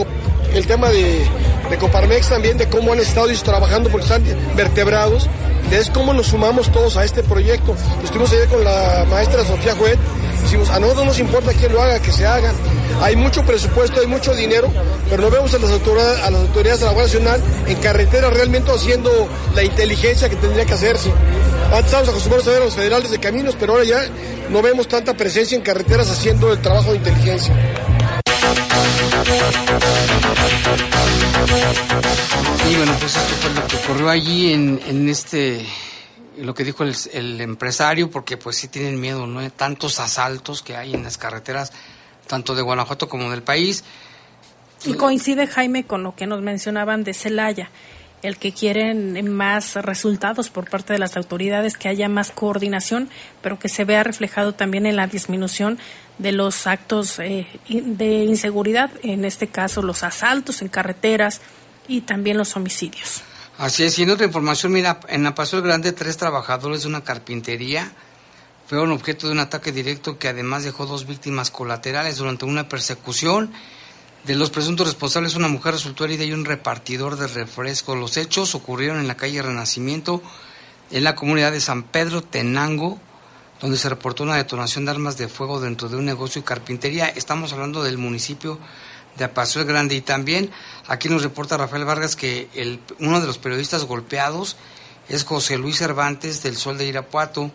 [0.55, 1.26] el tema de,
[1.70, 4.22] de Coparmex también, de cómo han estado ellos trabajando porque están
[4.55, 5.28] vertebrados.
[5.70, 7.74] De es cómo nos sumamos todos a este proyecto.
[8.05, 9.99] Estuvimos ayer con la maestra Sofía Juet,
[10.42, 12.53] decimos, a nosotros no nos importa quién lo haga, que se haga.
[13.01, 14.72] Hay mucho presupuesto, hay mucho dinero,
[15.11, 18.30] pero no vemos a las autoridades, a las autoridades de la Guardia Nacional en carretera
[18.30, 21.12] realmente haciendo la inteligencia que tendría que hacerse.
[21.66, 24.01] Antes estábamos acostumbrados a ver a los federales de caminos, pero ahora ya
[24.51, 27.55] no vemos tanta presencia en carreteras haciendo el trabajo de inteligencia.
[32.68, 35.64] Y bueno, pues esto fue lo que ocurrió allí en, este,
[36.39, 39.49] lo que dijo el, empresario, porque pues sí tienen miedo, ¿no?
[39.51, 41.72] Tantos asaltos que hay en las carreteras,
[42.27, 43.85] tanto de Guanajuato como del país.
[44.85, 47.70] Y coincide, Jaime, con lo que nos mencionaban de Celaya,
[48.22, 53.09] el que quieren más resultados por parte de las autoridades, que haya más coordinación,
[53.43, 55.79] pero que se vea reflejado también en la disminución
[56.18, 61.41] de los actos eh, de inseguridad, en este caso los asaltos en carreteras
[61.89, 63.22] y también los homicidios.
[63.59, 67.05] Así es, y en otra información, mira, en la Paso Grande, tres trabajadores de una
[67.05, 67.93] carpintería
[68.67, 73.53] fueron objeto de un ataque directo que además dejó dos víctimas colaterales durante una persecución.
[74.25, 77.97] De los presuntos responsables, una mujer resultó herida y un repartidor de refrescos.
[77.97, 80.21] Los hechos ocurrieron en la calle Renacimiento,
[80.91, 82.99] en la comunidad de San Pedro Tenango,
[83.61, 87.07] donde se reportó una detonación de armas de fuego dentro de un negocio de carpintería.
[87.09, 88.59] Estamos hablando del municipio
[89.17, 89.95] de Apaso el Grande.
[89.95, 90.51] Y también
[90.89, 94.57] aquí nos reporta Rafael Vargas que el, uno de los periodistas golpeados
[95.09, 97.51] es José Luis Cervantes del Sol de Irapuato,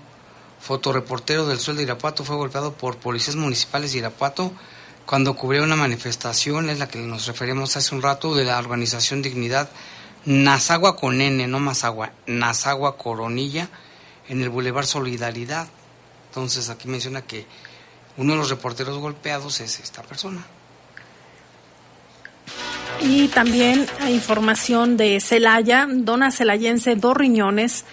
[0.61, 4.53] fotoreportero del Sol de Irapuato, fue golpeado por policías municipales de Irapuato
[5.05, 9.21] cuando cubría una manifestación, es la que nos referimos hace un rato, de la organización
[9.21, 9.69] Dignidad
[10.25, 13.69] Nazagua con N, no Mazagua, Nazagua Coronilla,
[14.29, 15.67] en el Boulevard Solidaridad.
[16.29, 17.45] Entonces aquí menciona que
[18.17, 20.45] uno de los reporteros golpeados es esta persona.
[23.01, 27.83] Y también hay información de Celaya, dona celayense dos riñones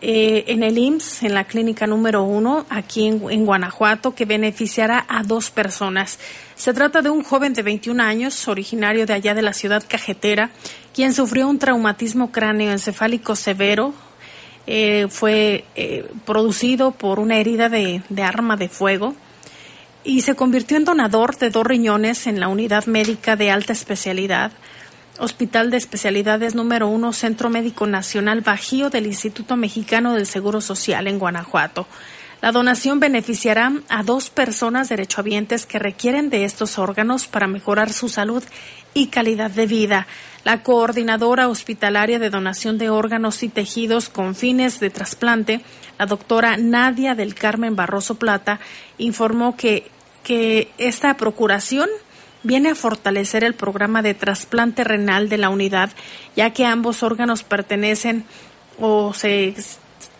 [0.00, 5.04] eh, en el IMSS, en la clínica número uno, aquí en, en, Guanajuato, que beneficiará
[5.08, 6.18] a dos personas.
[6.56, 10.50] Se trata de un joven de 21 años, originario de allá de la ciudad cajetera,
[10.94, 13.94] quien sufrió un traumatismo cráneoencefálico severo.
[14.66, 19.14] Eh, fue eh, producido por una herida de, de arma de fuego
[20.04, 24.52] y se convirtió en donador de dos riñones en la unidad médica de alta especialidad
[25.18, 31.06] Hospital de Especialidades número uno, Centro Médico Nacional Bajío del Instituto Mexicano del Seguro Social
[31.06, 31.86] en Guanajuato.
[32.42, 38.08] La donación beneficiará a dos personas derechohabientes que requieren de estos órganos para mejorar su
[38.08, 38.42] salud
[38.92, 40.08] y calidad de vida.
[40.42, 45.60] La coordinadora hospitalaria de donación de órganos y tejidos con fines de trasplante,
[45.96, 48.58] la doctora Nadia del Carmen Barroso Plata,
[48.98, 49.90] informó que,
[50.24, 51.88] que esta procuración
[52.44, 55.90] viene a fortalecer el programa de trasplante renal de la unidad,
[56.36, 58.24] ya que ambos órganos pertenecen
[58.78, 59.54] o se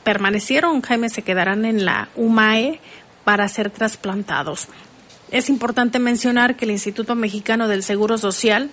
[0.03, 2.81] permanecieron, Jaime, se quedarán en la UMAE
[3.23, 4.69] para ser trasplantados.
[5.31, 8.71] Es importante mencionar que el Instituto Mexicano del Seguro Social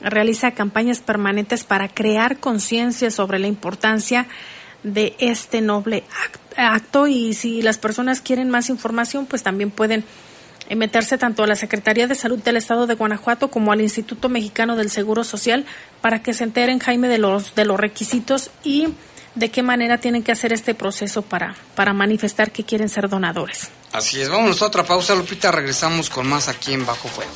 [0.00, 4.26] realiza campañas permanentes para crear conciencia sobre la importancia
[4.82, 6.04] de este noble
[6.56, 10.04] acto y si las personas quieren más información, pues también pueden
[10.74, 14.74] meterse tanto a la Secretaría de Salud del Estado de Guanajuato como al Instituto Mexicano
[14.74, 15.64] del Seguro Social
[16.00, 18.88] para que se enteren, Jaime, de los, de los requisitos y
[19.36, 23.68] de qué manera tienen que hacer este proceso para, para manifestar que quieren ser donadores.
[23.92, 27.30] Así es, vámonos a otra pausa, Lupita, regresamos con más aquí en Bajo Fuego.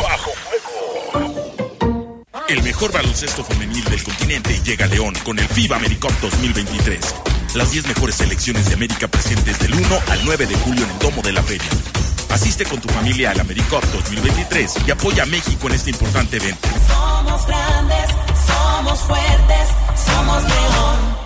[0.01, 2.24] Bajo Fuego.
[2.47, 7.14] El mejor baloncesto femenil del continente llega a León con el FIBA AmeriCup 2023.
[7.55, 10.99] Las 10 mejores selecciones de América presentes del 1 al 9 de julio en el
[10.99, 11.68] Domo de la Feria.
[12.34, 16.67] Asiste con tu familia al AmeriCup 2023 y apoya a México en este importante evento.
[16.88, 18.09] Somos grandes,
[18.47, 21.22] somos fuertes, somos león.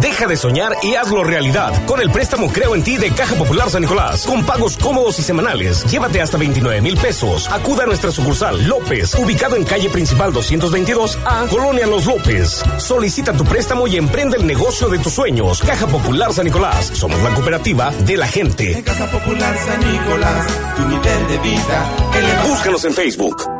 [0.00, 3.70] Deja de soñar y hazlo realidad con el préstamo Creo en ti de Caja Popular
[3.70, 4.26] San Nicolás.
[4.26, 5.84] Con pagos cómodos y semanales.
[5.84, 7.48] Llévate hasta 29 mil pesos.
[7.50, 12.62] Acuda a nuestra sucursal López, ubicado en calle principal 222 A, Colonia Los López.
[12.78, 15.60] Solicita tu préstamo y emprende el negocio de tus sueños.
[15.60, 16.90] Caja Popular San Nicolás.
[16.94, 18.82] Somos la cooperativa de la gente.
[18.82, 21.90] Caja Popular San Nicolás, tu nivel de vida.
[22.46, 23.59] Búscanos en Facebook.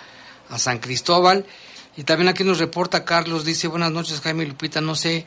[0.50, 1.46] a San Cristóbal.
[1.96, 5.26] Y también aquí nos reporta Carlos, dice, buenas noches Jaime Lupita, no sé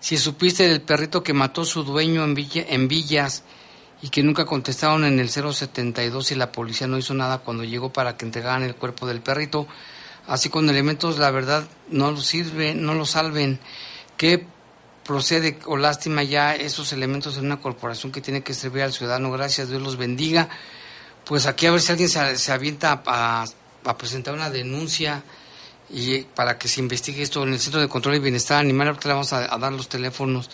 [0.00, 3.44] si supiste del perrito que mató su dueño en, en Villas
[4.02, 7.92] y que nunca contestaron en el 072 y la policía no hizo nada cuando llegó
[7.92, 9.66] para que entregaran el cuerpo del perrito
[10.26, 13.58] así con elementos, la verdad, no lo sirve, no lo salven.
[14.16, 14.46] ¿Qué
[15.04, 19.30] procede o lástima ya esos elementos en una corporación que tiene que servir al ciudadano?
[19.30, 20.48] Gracias, Dios los bendiga.
[21.24, 23.46] Pues aquí a ver si alguien se, avienta a,
[23.98, 25.22] presentar una denuncia
[25.88, 28.88] y para que se investigue esto en el Centro de Control y Bienestar Animal.
[28.88, 30.50] Ahorita le vamos a dar los teléfonos.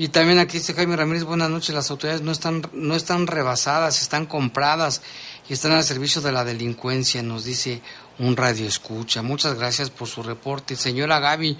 [0.00, 4.00] Y también aquí dice Jaime Ramírez, buenas noches, las autoridades no están, no están rebasadas,
[4.00, 5.02] están compradas
[5.48, 7.82] y están al servicio de la delincuencia, nos dice
[8.20, 9.22] un radio escucha.
[9.22, 10.76] Muchas gracias por su reporte.
[10.76, 11.58] Señora Gaby,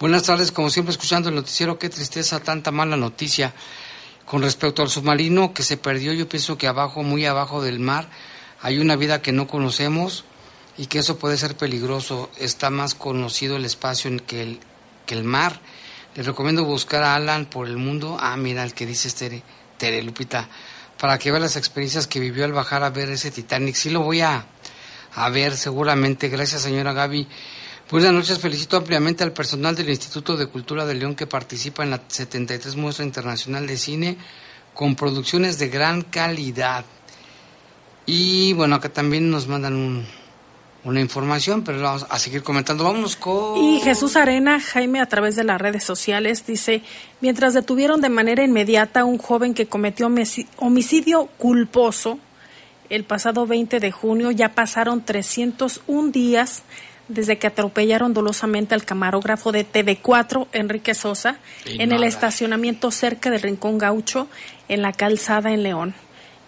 [0.00, 3.54] buenas tardes, como siempre escuchando el noticiero, qué tristeza, tanta mala noticia.
[4.24, 8.10] Con respecto al submarino que se perdió, yo pienso que abajo, muy abajo del mar,
[8.60, 10.24] hay una vida que no conocemos
[10.76, 12.28] y que eso puede ser peligroso.
[12.38, 14.60] Está más conocido el espacio que el,
[15.06, 15.60] que el mar.
[16.14, 18.16] Les recomiendo buscar a Alan por el mundo.
[18.20, 19.42] Ah, mira el que dice Tere,
[19.76, 20.48] Tere Lupita,
[20.98, 23.74] para que vea las experiencias que vivió al bajar a ver ese Titanic.
[23.74, 24.46] Sí lo voy a,
[25.14, 26.28] a ver seguramente.
[26.28, 27.28] Gracias, señora Gaby.
[27.90, 31.90] Buenas noches, felicito ampliamente al personal del Instituto de Cultura de León que participa en
[31.90, 34.18] la 73 Muestra Internacional de Cine
[34.74, 36.84] con producciones de gran calidad.
[38.04, 40.06] Y bueno, acá también nos mandan un,
[40.88, 42.84] una información, pero vamos a seguir comentando.
[42.84, 43.56] Vámonos con...
[43.62, 46.82] Y Jesús Arena, Jaime, a través de las redes sociales, dice,
[47.20, 50.10] mientras detuvieron de manera inmediata a un joven que cometió
[50.56, 52.18] homicidio culposo
[52.88, 56.62] el pasado 20 de junio, ya pasaron 301 días
[57.08, 63.42] desde que atropellaron dolosamente al camarógrafo de TV4, Enrique Sosa, en el estacionamiento cerca del
[63.42, 64.28] Rincón Gaucho,
[64.68, 65.94] en la calzada en León.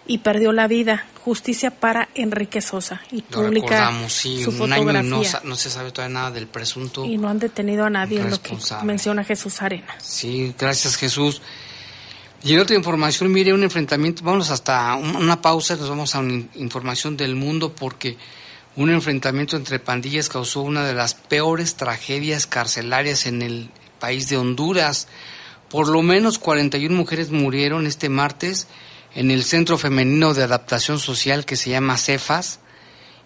[0.07, 1.07] Y perdió la vida.
[1.25, 3.03] Justicia para Enrique Sosa.
[3.13, 5.41] Y publica su fotografía.
[5.45, 7.05] no, se sabe todavía nada del presunto.
[7.05, 9.95] Y no han detenido a nadie, en lo que menciona Jesús Arena.
[9.99, 11.43] Sí, gracias Jesús.
[12.43, 16.45] Y en otra información, mire, un enfrentamiento, vamos hasta una pausa, nos vamos a una
[16.55, 18.17] información del mundo porque
[18.77, 24.39] un enfrentamiento entre pandillas causó una de las peores tragedias carcelarias en el país de
[24.39, 25.07] Honduras.
[25.69, 28.69] Por lo menos 41 mujeres murieron este martes
[29.15, 32.61] en el Centro Femenino de Adaptación Social que se llama CEFAS.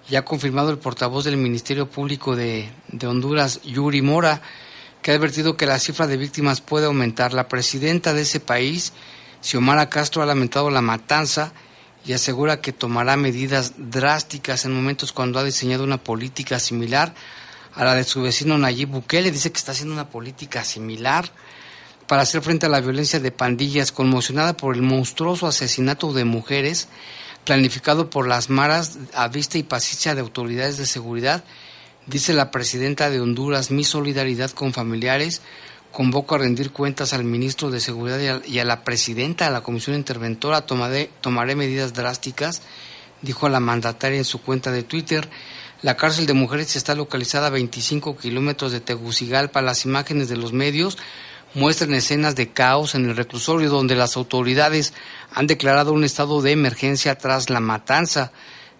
[0.08, 4.42] Ya ha confirmado el portavoz del Ministerio Público de, de Honduras, Yuri Mora,
[5.02, 7.32] que ha advertido que la cifra de víctimas puede aumentar.
[7.32, 8.92] La presidenta de ese país,
[9.40, 11.52] Xiomara Castro, ha lamentado la matanza
[12.06, 17.14] y asegura que tomará medidas drásticas en momentos cuando ha diseñado una política similar
[17.74, 19.30] a la de su vecino Nayib Bukele.
[19.30, 21.30] Dice que está haciendo una política similar
[22.06, 26.88] para hacer frente a la violencia de pandillas, conmocionada por el monstruoso asesinato de mujeres
[27.44, 31.44] planificado por las maras a vista y paciencia de autoridades de seguridad.
[32.06, 35.42] Dice la presidenta de Honduras, mi solidaridad con familiares,
[35.92, 39.96] convoco a rendir cuentas al ministro de Seguridad y a, la presidenta de la Comisión
[39.96, 40.66] Interventora.
[40.66, 42.62] Tomaré, tomaré medidas drásticas,
[43.22, 45.28] dijo la mandataria en su cuenta de Twitter.
[45.82, 49.62] La cárcel de mujeres está localizada a 25 kilómetros de Tegucigalpa.
[49.62, 50.98] Las imágenes de los medios
[51.54, 54.92] muestran escenas de caos en el reclusorio donde las autoridades
[55.32, 58.32] han declarado un estado de emergencia tras la matanza.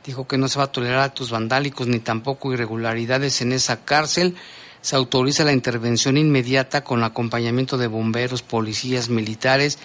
[0.05, 4.37] Dijo que no se va a tolerar actos vandálicos ni tampoco irregularidades en esa cárcel
[4.85, 9.79] se autoriza la intervención inmediata con acompañamiento de bomberos, policías, militares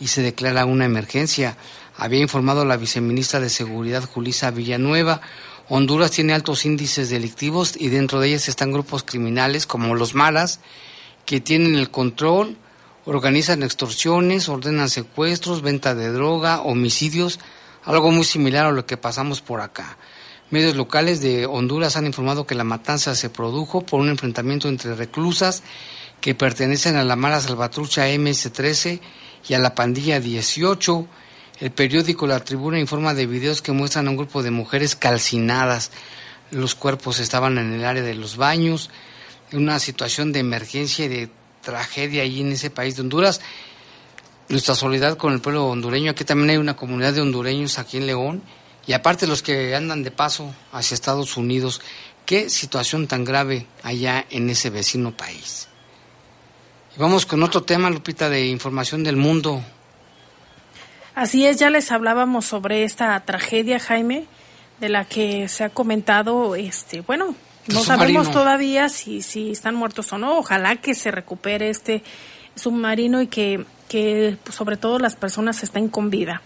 [0.00, 1.58] y se declara una emergencia.
[1.98, 5.20] Había informado la viceministra de Seguridad, Julisa Villanueva.
[5.68, 10.60] Honduras tiene altos índices delictivos y dentro de ellas están grupos criminales como los malas
[11.26, 12.56] que tienen el control,
[13.04, 17.38] organizan extorsiones, ordenan secuestros, venta de droga, homicidios,
[17.84, 19.98] algo muy similar a lo que pasamos por acá.
[20.50, 24.94] Medios locales de Honduras han informado que la matanza se produjo por un enfrentamiento entre
[24.94, 25.64] reclusas
[26.20, 29.00] que pertenecen a la mala salvatrucha MS-13
[29.48, 31.06] y a la pandilla 18.
[31.60, 35.90] El periódico La Tribuna informa de videos que muestran a un grupo de mujeres calcinadas.
[36.52, 38.90] Los cuerpos estaban en el área de los baños.
[39.52, 41.30] Una situación de emergencia y de
[41.62, 43.40] tragedia allí en ese país de Honduras.
[44.48, 46.10] Nuestra solidaridad con el pueblo hondureño.
[46.10, 48.42] Aquí también hay una comunidad de hondureños aquí en León
[48.86, 51.80] y aparte los que andan de paso hacia Estados Unidos,
[52.24, 55.68] qué situación tan grave allá en ese vecino país.
[56.96, 59.62] Y vamos con otro tema, Lupita, de información del mundo.
[61.14, 64.26] Así es, ya les hablábamos sobre esta tragedia, Jaime,
[64.80, 67.34] de la que se ha comentado, este, bueno,
[67.68, 70.38] no sabemos todavía si, si están muertos o no.
[70.38, 72.02] Ojalá que se recupere este
[72.54, 76.42] submarino y que, que pues, sobre todo las personas estén con vida.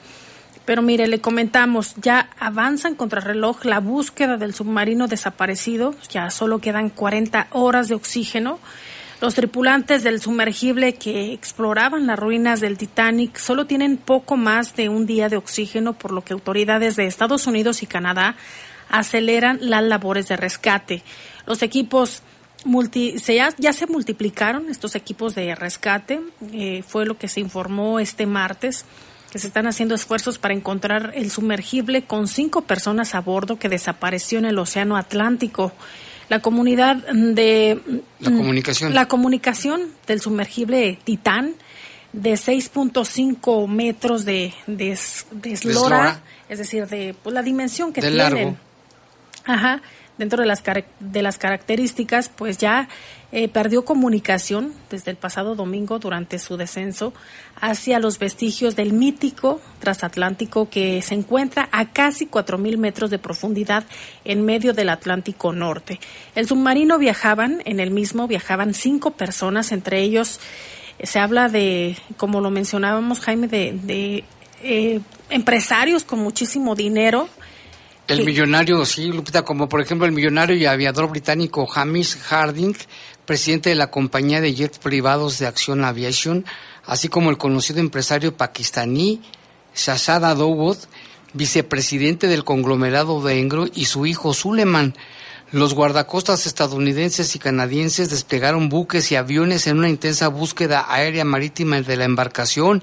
[0.65, 6.61] Pero mire, le comentamos, ya avanzan contra reloj la búsqueda del submarino desaparecido, ya solo
[6.61, 8.59] quedan 40 horas de oxígeno.
[9.21, 14.89] Los tripulantes del sumergible que exploraban las ruinas del Titanic solo tienen poco más de
[14.89, 18.37] un día de oxígeno, por lo que autoridades de Estados Unidos y Canadá
[18.91, 21.03] aceleran las labores de rescate.
[21.47, 22.23] Los equipos
[22.65, 26.21] multi, se, ya, se multiplicaron, estos equipos de rescate,
[26.53, 28.85] eh, fue lo que se informó este martes
[29.31, 33.69] que se están haciendo esfuerzos para encontrar el sumergible con cinco personas a bordo que
[33.69, 35.73] desapareció en el Océano Atlántico.
[36.29, 37.81] La comunidad de
[38.19, 41.55] la comunicación, la comunicación del sumergible Titán
[42.13, 44.93] de 6.5 metros de, de,
[45.45, 48.59] eslora, es decir, de pues, la dimensión que tienen.
[49.45, 49.81] Ajá,
[50.19, 50.63] dentro de las,
[51.01, 52.89] de las características, pues ya
[53.33, 57.15] eh, perdió comunicación desde el pasado domingo durante su descenso
[57.61, 63.85] hacia los vestigios del mítico transatlántico que se encuentra a casi 4.000 metros de profundidad
[64.25, 66.01] en medio del Atlántico Norte.
[66.35, 70.39] El submarino viajaban, en el mismo viajaban cinco personas, entre ellos
[70.99, 74.25] eh, se habla de, como lo mencionábamos Jaime, de,
[74.63, 77.29] eh, empresarios con muchísimo dinero
[78.09, 82.75] el millonario, sí, Lupita, como por ejemplo el millonario y aviador británico Hamish Harding,
[83.25, 86.45] presidente de la compañía de jets privados de Action Aviation,
[86.85, 89.21] así como el conocido empresario pakistaní
[89.75, 90.79] Shahzad Dawood,
[91.33, 94.95] vicepresidente del conglomerado de Engro, y su hijo Suleiman.
[95.53, 101.81] Los guardacostas estadounidenses y canadienses desplegaron buques y aviones en una intensa búsqueda aérea marítima
[101.81, 102.83] de la embarcación.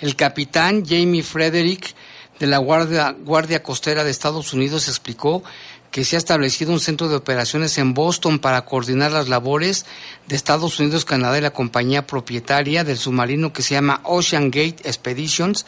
[0.00, 1.94] El capitán Jamie Frederick
[2.38, 5.42] de la Guardia, Guardia Costera de Estados Unidos explicó
[5.90, 9.86] que se ha establecido un centro de operaciones en Boston para coordinar las labores
[10.26, 14.82] de Estados Unidos, Canadá y la compañía propietaria del submarino que se llama Ocean Gate
[14.84, 15.64] Expeditions,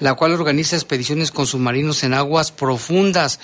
[0.00, 3.38] la cual organiza expediciones con submarinos en aguas profundas.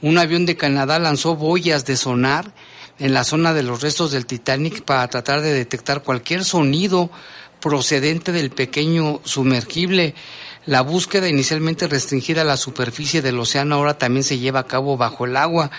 [0.00, 2.52] Un avión de Canadá lanzó boyas de sonar
[3.00, 7.10] en la zona de los restos del Titanic para tratar de detectar cualquier sonido
[7.60, 10.14] procedente del pequeño sumergible.
[10.66, 14.98] La búsqueda inicialmente restringida a la superficie del océano ahora también se lleva a cabo
[14.98, 15.70] bajo el agua.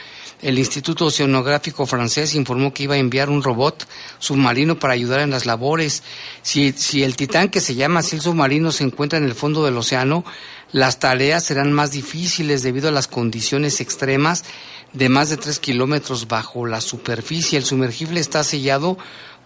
[0.41, 5.29] El Instituto Oceanográfico francés informó que iba a enviar un robot submarino para ayudar en
[5.29, 6.01] las labores.
[6.41, 9.63] Si, si el Titán, que se llama así el submarino, se encuentra en el fondo
[9.63, 10.25] del océano,
[10.71, 14.45] las tareas serán más difíciles debido a las condiciones extremas
[14.93, 17.59] de más de tres kilómetros bajo la superficie.
[17.59, 18.97] El sumergible está sellado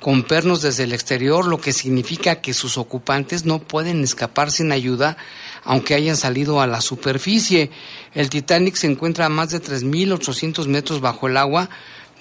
[0.06, 4.72] con pernos desde el exterior, lo que significa que sus ocupantes no pueden escapar sin
[4.72, 5.18] ayuda,
[5.64, 7.72] aunque hayan salido a la superficie.
[8.14, 11.72] El Titanic se encuentra a más de 3.800 metros bajo el agua,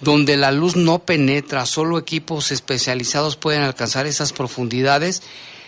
[0.00, 5.22] donde la luz no penetra, solo equipos especializados pueden alcanzar esas profundidades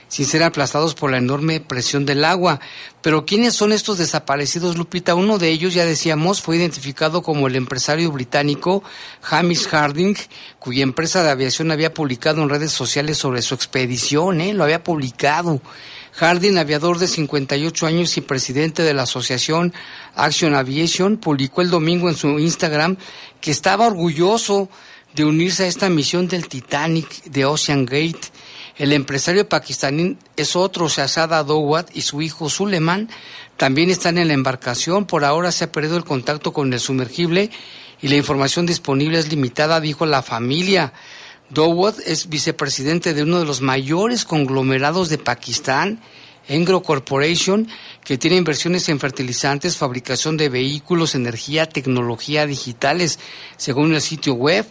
[0.08, 2.60] sin ser aplastados por la enorme presión del agua.
[3.02, 5.14] Pero ¿quiénes son estos desaparecidos, Lupita?
[5.14, 8.82] Uno de ellos, ya decíamos, fue identificado como el empresario británico
[9.22, 10.16] Hamish Harding,
[10.58, 14.54] cuya empresa de aviación había publicado en redes sociales sobre su expedición, ¿eh?
[14.54, 15.60] Lo había publicado.
[16.12, 19.74] Harding, aviador de 58 años y presidente de la asociación
[20.14, 22.96] Action Aviation, publicó el domingo en su Instagram
[23.40, 24.70] que estaba orgulloso
[25.14, 28.32] de unirse a esta misión del Titanic de Ocean Gate
[28.78, 33.08] el empresario pakistaní es otro, Shahzad Dowad, y su hijo Suleiman
[33.56, 35.06] también están en la embarcación.
[35.06, 37.50] Por ahora se ha perdido el contacto con el sumergible
[38.02, 40.92] y la información disponible es limitada, dijo la familia.
[41.48, 46.00] Dowad es vicepresidente de uno de los mayores conglomerados de Pakistán,
[46.48, 47.68] Engro Corporation,
[48.04, 53.18] que tiene inversiones en fertilizantes, fabricación de vehículos, energía, tecnología digitales,
[53.56, 54.66] según el sitio web.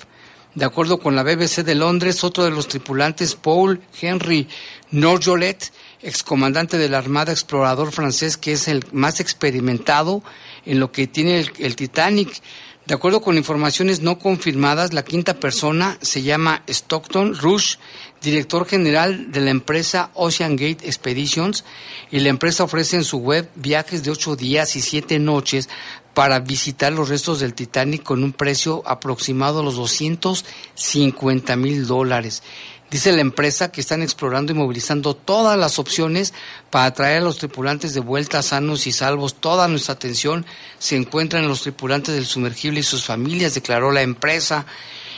[0.55, 4.47] De acuerdo con la BBC de Londres, otro de los tripulantes, Paul Henry
[4.89, 10.23] Norjolet, excomandante de la Armada Explorador francés, que es el más experimentado
[10.65, 12.41] en lo que tiene el, Titanic.
[12.85, 17.75] De acuerdo con informaciones no confirmadas, la quinta persona se llama Stockton Rush,
[18.21, 21.65] director general de la empresa Ocean Gate Expeditions,
[22.11, 25.67] y la empresa ofrece en su web viajes de ocho días y siete noches
[26.15, 32.41] para visitar los restos del Titanic con un precio aproximado a los 250 mil dólares.
[32.89, 36.33] Dice la empresa que están explorando y movilizando todas las opciones
[36.69, 39.35] para traer a los tripulantes de vuelta sanos y salvos.
[39.35, 40.45] Toda nuestra atención
[40.79, 44.65] se encuentra en los tripulantes del sumergible y sus familias, declaró la empresa.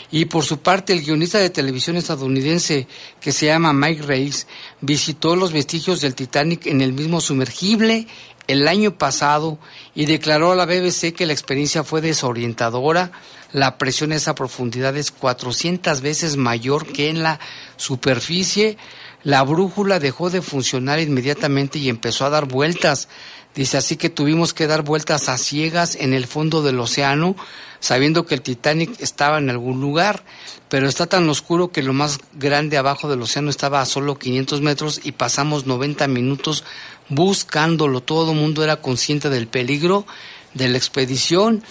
[0.09, 2.87] Y por su parte, el guionista de televisión estadounidense
[3.19, 4.47] que se llama Mike Reis
[4.81, 8.07] visitó los vestigios del Titanic en el mismo sumergible
[8.47, 9.59] el año pasado
[9.93, 13.11] y declaró a la BBC que la experiencia fue desorientadora.
[13.51, 17.39] La presión a esa profundidad es 400 veces mayor que en la
[17.75, 18.77] superficie.
[19.23, 23.09] La brújula dejó de funcionar inmediatamente y empezó a dar vueltas.
[23.57, 27.35] Dice así que tuvimos que dar vueltas a ciegas en el fondo del océano,
[27.79, 30.23] sabiendo que el Titanic estaba en algún lugar,
[30.69, 34.61] pero está tan oscuro que lo más grande abajo del océano estaba a solo 500
[34.61, 36.63] metros y pasamos 90 minutos
[37.09, 38.01] buscándolo.
[38.01, 40.05] Todo el mundo era consciente del peligro
[40.53, 41.63] de la expedición.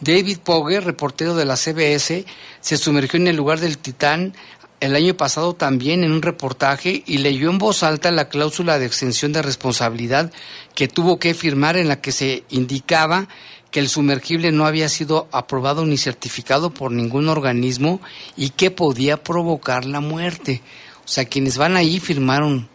[0.00, 2.24] David Pogue, reportero de la CBS,
[2.60, 4.34] se sumergió en el lugar del Titán
[4.80, 8.86] el año pasado también en un reportaje y leyó en voz alta la cláusula de
[8.86, 10.32] extensión de responsabilidad
[10.74, 13.28] que tuvo que firmar en la que se indicaba
[13.70, 18.00] que el sumergible no había sido aprobado ni certificado por ningún organismo
[18.36, 20.62] y que podía provocar la muerte.
[21.04, 22.68] O sea, quienes van ahí firmaron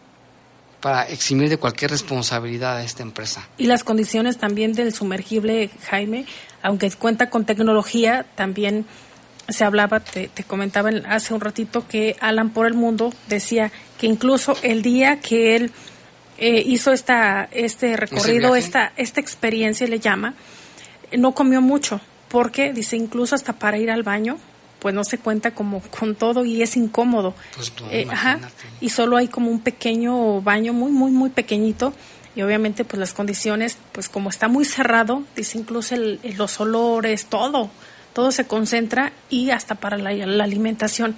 [0.80, 3.48] para eximir de cualquier responsabilidad a esta empresa.
[3.58, 6.26] Y las condiciones también del sumergible, Jaime,
[6.62, 8.86] aunque cuenta con tecnología, también
[9.48, 14.06] se hablaba, te, te comentaba hace un ratito que Alan por el Mundo decía que
[14.06, 15.72] incluso el día que él
[16.38, 20.34] eh, hizo esta, este recorrido, esta, esta experiencia, le llama,
[21.16, 24.38] no comió mucho, porque dice incluso hasta para ir al baño,
[24.78, 27.34] pues no se cuenta como con todo y es incómodo.
[27.54, 28.38] Pues no, Eh, ajá,
[28.80, 31.92] y solo hay como un pequeño baño muy, muy, muy pequeñito
[32.34, 37.26] y obviamente pues las condiciones, pues como está muy cerrado, dice incluso el- los olores,
[37.26, 37.70] todo,
[38.12, 41.16] todo se concentra y hasta para la, la alimentación.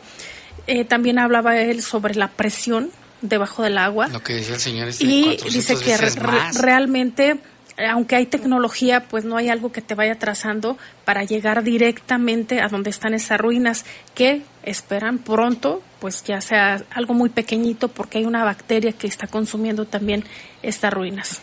[0.67, 2.91] Eh, también hablaba él sobre la presión
[3.21, 6.53] debajo del agua Lo que decía el señor es de y 400 dice que re-
[6.61, 7.41] realmente
[7.87, 12.69] aunque hay tecnología pues no hay algo que te vaya trazando para llegar directamente a
[12.69, 18.25] donde están esas ruinas que esperan pronto pues ya sea algo muy pequeñito porque hay
[18.25, 20.25] una bacteria que está consumiendo también
[20.63, 21.41] estas ruinas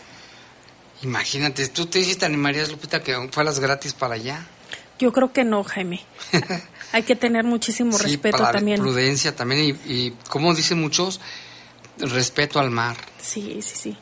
[1.02, 4.46] Imagínate, ¿tú te hiciste animarías, Lupita, que fueras gratis para allá?
[4.98, 6.00] yo creo que no Jaime
[6.92, 11.20] hay que tener muchísimo Sí, respeto para también prudencia también y, y, como dicen muchos,
[11.98, 12.96] respeto al mar.
[13.20, 13.98] Sí, sí, sí.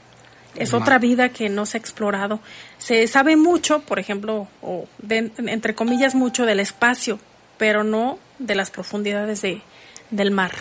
[0.57, 0.82] Es mar.
[0.82, 2.40] otra vida que no se ha explorado.
[2.78, 7.18] Se sabe mucho, por ejemplo, o de- entre comillas, mucho del espacio,
[7.59, 9.62] pero no de las profundidades de,
[10.11, 10.52] del mar.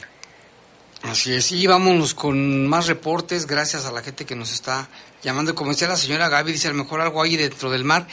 [1.01, 4.87] Así es, y vámonos con más reportes, gracias a la gente que nos está
[5.21, 5.53] llamando.
[5.53, 8.07] Como decía la señora Gaby, dice a lo mejor algo ahí dentro del mar.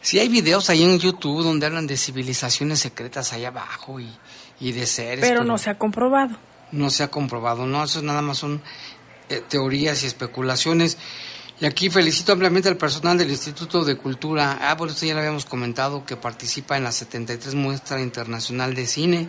[0.00, 4.08] Sí hay videos ahí en YouTube donde hablan de civilizaciones secretas allá abajo y,
[4.60, 5.26] y de seres.
[5.28, 6.36] Pero no se ha comprobado.
[6.70, 7.82] no se ha comprobado, ¿no?
[7.82, 8.62] Eso nada más son
[9.28, 10.98] eh, teorías y especulaciones.
[11.58, 14.58] Y aquí felicito ampliamente al personal del Instituto de Cultura.
[14.60, 18.86] Ah, por esto ya lo habíamos comentado, que participa en la 73 Muestra Internacional de
[18.86, 19.28] Cine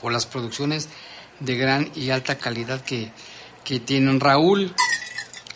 [0.00, 0.88] por las producciones
[1.40, 3.12] de gran y alta calidad que,
[3.64, 4.18] que tienen.
[4.18, 4.74] Raúl,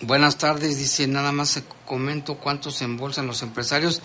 [0.02, 4.02] buenas tardes, dice, nada más comento cuánto se embolsan los empresarios,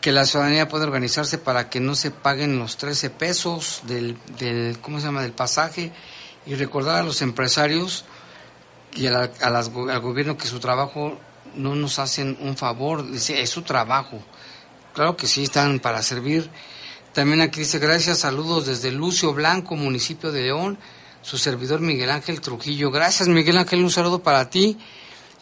[0.00, 4.78] que la ciudadanía puede organizarse para que no se paguen los 13 pesos del, del
[4.80, 5.92] ¿cómo se llama?, del pasaje
[6.44, 8.04] y recordar a los empresarios
[8.96, 11.18] y a la- a al gobierno que su trabajo
[11.54, 14.20] no nos hacen un favor, dice, es su trabajo.
[14.94, 16.50] Claro que sí, están para servir.
[17.12, 20.78] También aquí dice, gracias, saludos desde Lucio Blanco, municipio de León,
[21.22, 22.90] su servidor Miguel Ángel Trujillo.
[22.90, 24.76] Gracias, Miguel Ángel, un saludo para ti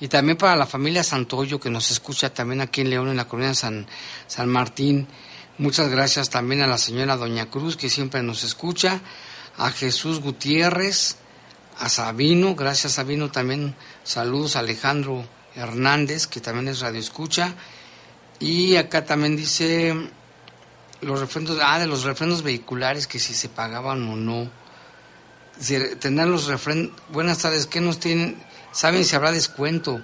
[0.00, 3.26] y también para la familia Santoyo que nos escucha también aquí en León, en la
[3.26, 3.86] colonia San,
[4.26, 5.06] San Martín.
[5.58, 9.00] Muchas gracias también a la señora Doña Cruz que siempre nos escucha,
[9.56, 11.16] a Jesús Gutiérrez,
[11.78, 17.54] a Sabino, gracias Sabino también, saludos a Alejandro Hernández que también es radio escucha
[18.38, 19.94] y acá también dice
[21.04, 24.50] los refrendos, ah, de los refrendos vehiculares que si se pagaban o no.
[26.00, 28.36] Tener los refrendos, buenas tardes, ¿qué nos tienen?
[28.72, 30.02] ¿Saben si habrá descuento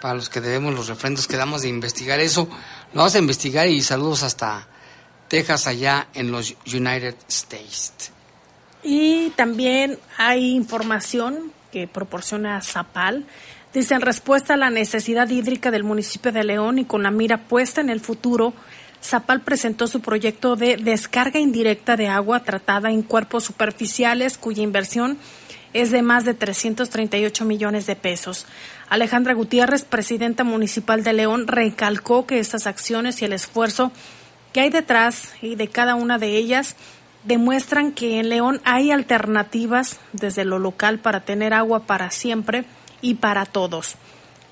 [0.00, 1.28] para los que debemos los refrendos?
[1.28, 2.48] Quedamos de investigar eso.
[2.92, 4.66] Lo vamos a investigar y saludos hasta
[5.28, 8.10] Texas, allá en los United States.
[8.82, 13.26] Y también hay información que proporciona Zapal.
[13.74, 17.48] Dice, en respuesta a la necesidad hídrica del municipio de León y con la mira
[17.48, 18.54] puesta en el futuro,
[19.02, 25.18] Zapal presentó su proyecto de descarga indirecta de agua tratada en cuerpos superficiales, cuya inversión
[25.72, 28.46] es de más de 338 millones de pesos.
[28.88, 33.92] Alejandra Gutiérrez, presidenta municipal de León, recalcó que estas acciones y el esfuerzo
[34.52, 36.74] que hay detrás y de cada una de ellas
[37.24, 42.64] demuestran que en León hay alternativas desde lo local para tener agua para siempre
[43.00, 43.96] y para todos.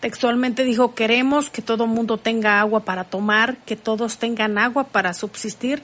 [0.01, 5.14] Textualmente dijo, queremos que todo mundo tenga agua para tomar, que todos tengan agua para
[5.14, 5.83] subsistir.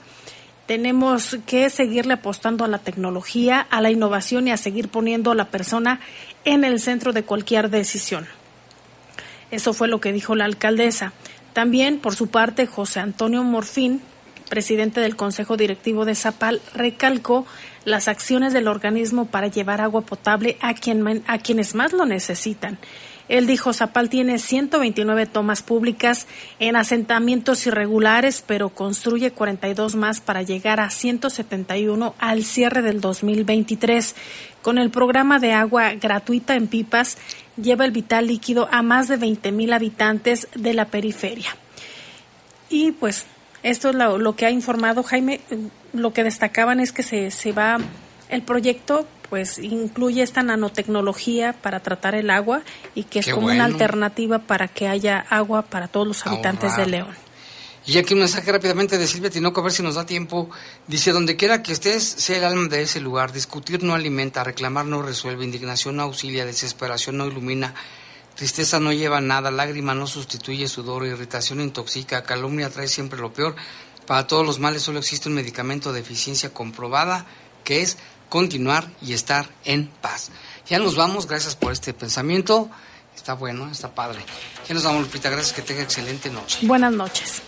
[0.67, 5.35] Tenemos que seguirle apostando a la tecnología, a la innovación y a seguir poniendo a
[5.35, 6.01] la persona
[6.45, 8.27] en el centro de cualquier decisión.
[9.51, 11.13] Eso fue lo que dijo la alcaldesa.
[11.53, 14.03] También, por su parte, José Antonio Morfín,
[14.53, 17.47] presidente del Consejo Directivo de Zapal, recalcó
[17.87, 22.79] las acciones del organismo para llevar agua potable a, quien, a quienes más lo necesitan.
[23.31, 26.27] Él dijo, Zapal tiene 129 tomas públicas
[26.59, 34.15] en asentamientos irregulares, pero construye 42 más para llegar a 171 al cierre del 2023.
[34.61, 37.17] Con el programa de agua gratuita en pipas,
[37.57, 41.57] lleva el vital líquido a más de 20 mil habitantes de la periferia.
[42.69, 43.25] Y pues
[43.63, 45.41] esto es lo, lo que ha informado Jaime.
[45.93, 47.79] Lo que destacaban es que se, se va,
[48.29, 52.63] el proyecto pues incluye esta nanotecnología para tratar el agua
[52.95, 56.73] y que es Qué como una alternativa para que haya agua para todos los habitantes
[56.73, 56.87] Ahorrar.
[56.87, 57.17] de León.
[57.85, 60.51] Y aquí un mensaje rápidamente de Silvia Tinoco, a ver si nos da tiempo.
[60.87, 63.33] Dice, donde quiera que estés, sé el alma de ese lugar.
[63.33, 67.75] Discutir no alimenta, reclamar no resuelve, indignación no auxilia, desesperación no ilumina,
[68.35, 73.55] tristeza no lleva nada, lágrima no sustituye sudor, irritación intoxica, calumnia trae siempre lo peor.
[74.07, 77.27] Para todos los males solo existe un medicamento de eficiencia comprobada,
[77.65, 80.31] que es continuar y estar en paz.
[80.69, 82.71] Ya nos vamos, gracias por este pensamiento.
[83.15, 84.25] Está bueno, está padre.
[84.67, 86.59] Ya nos vamos, Lupita, gracias, que tenga excelente noche.
[86.63, 87.43] Buenas noches.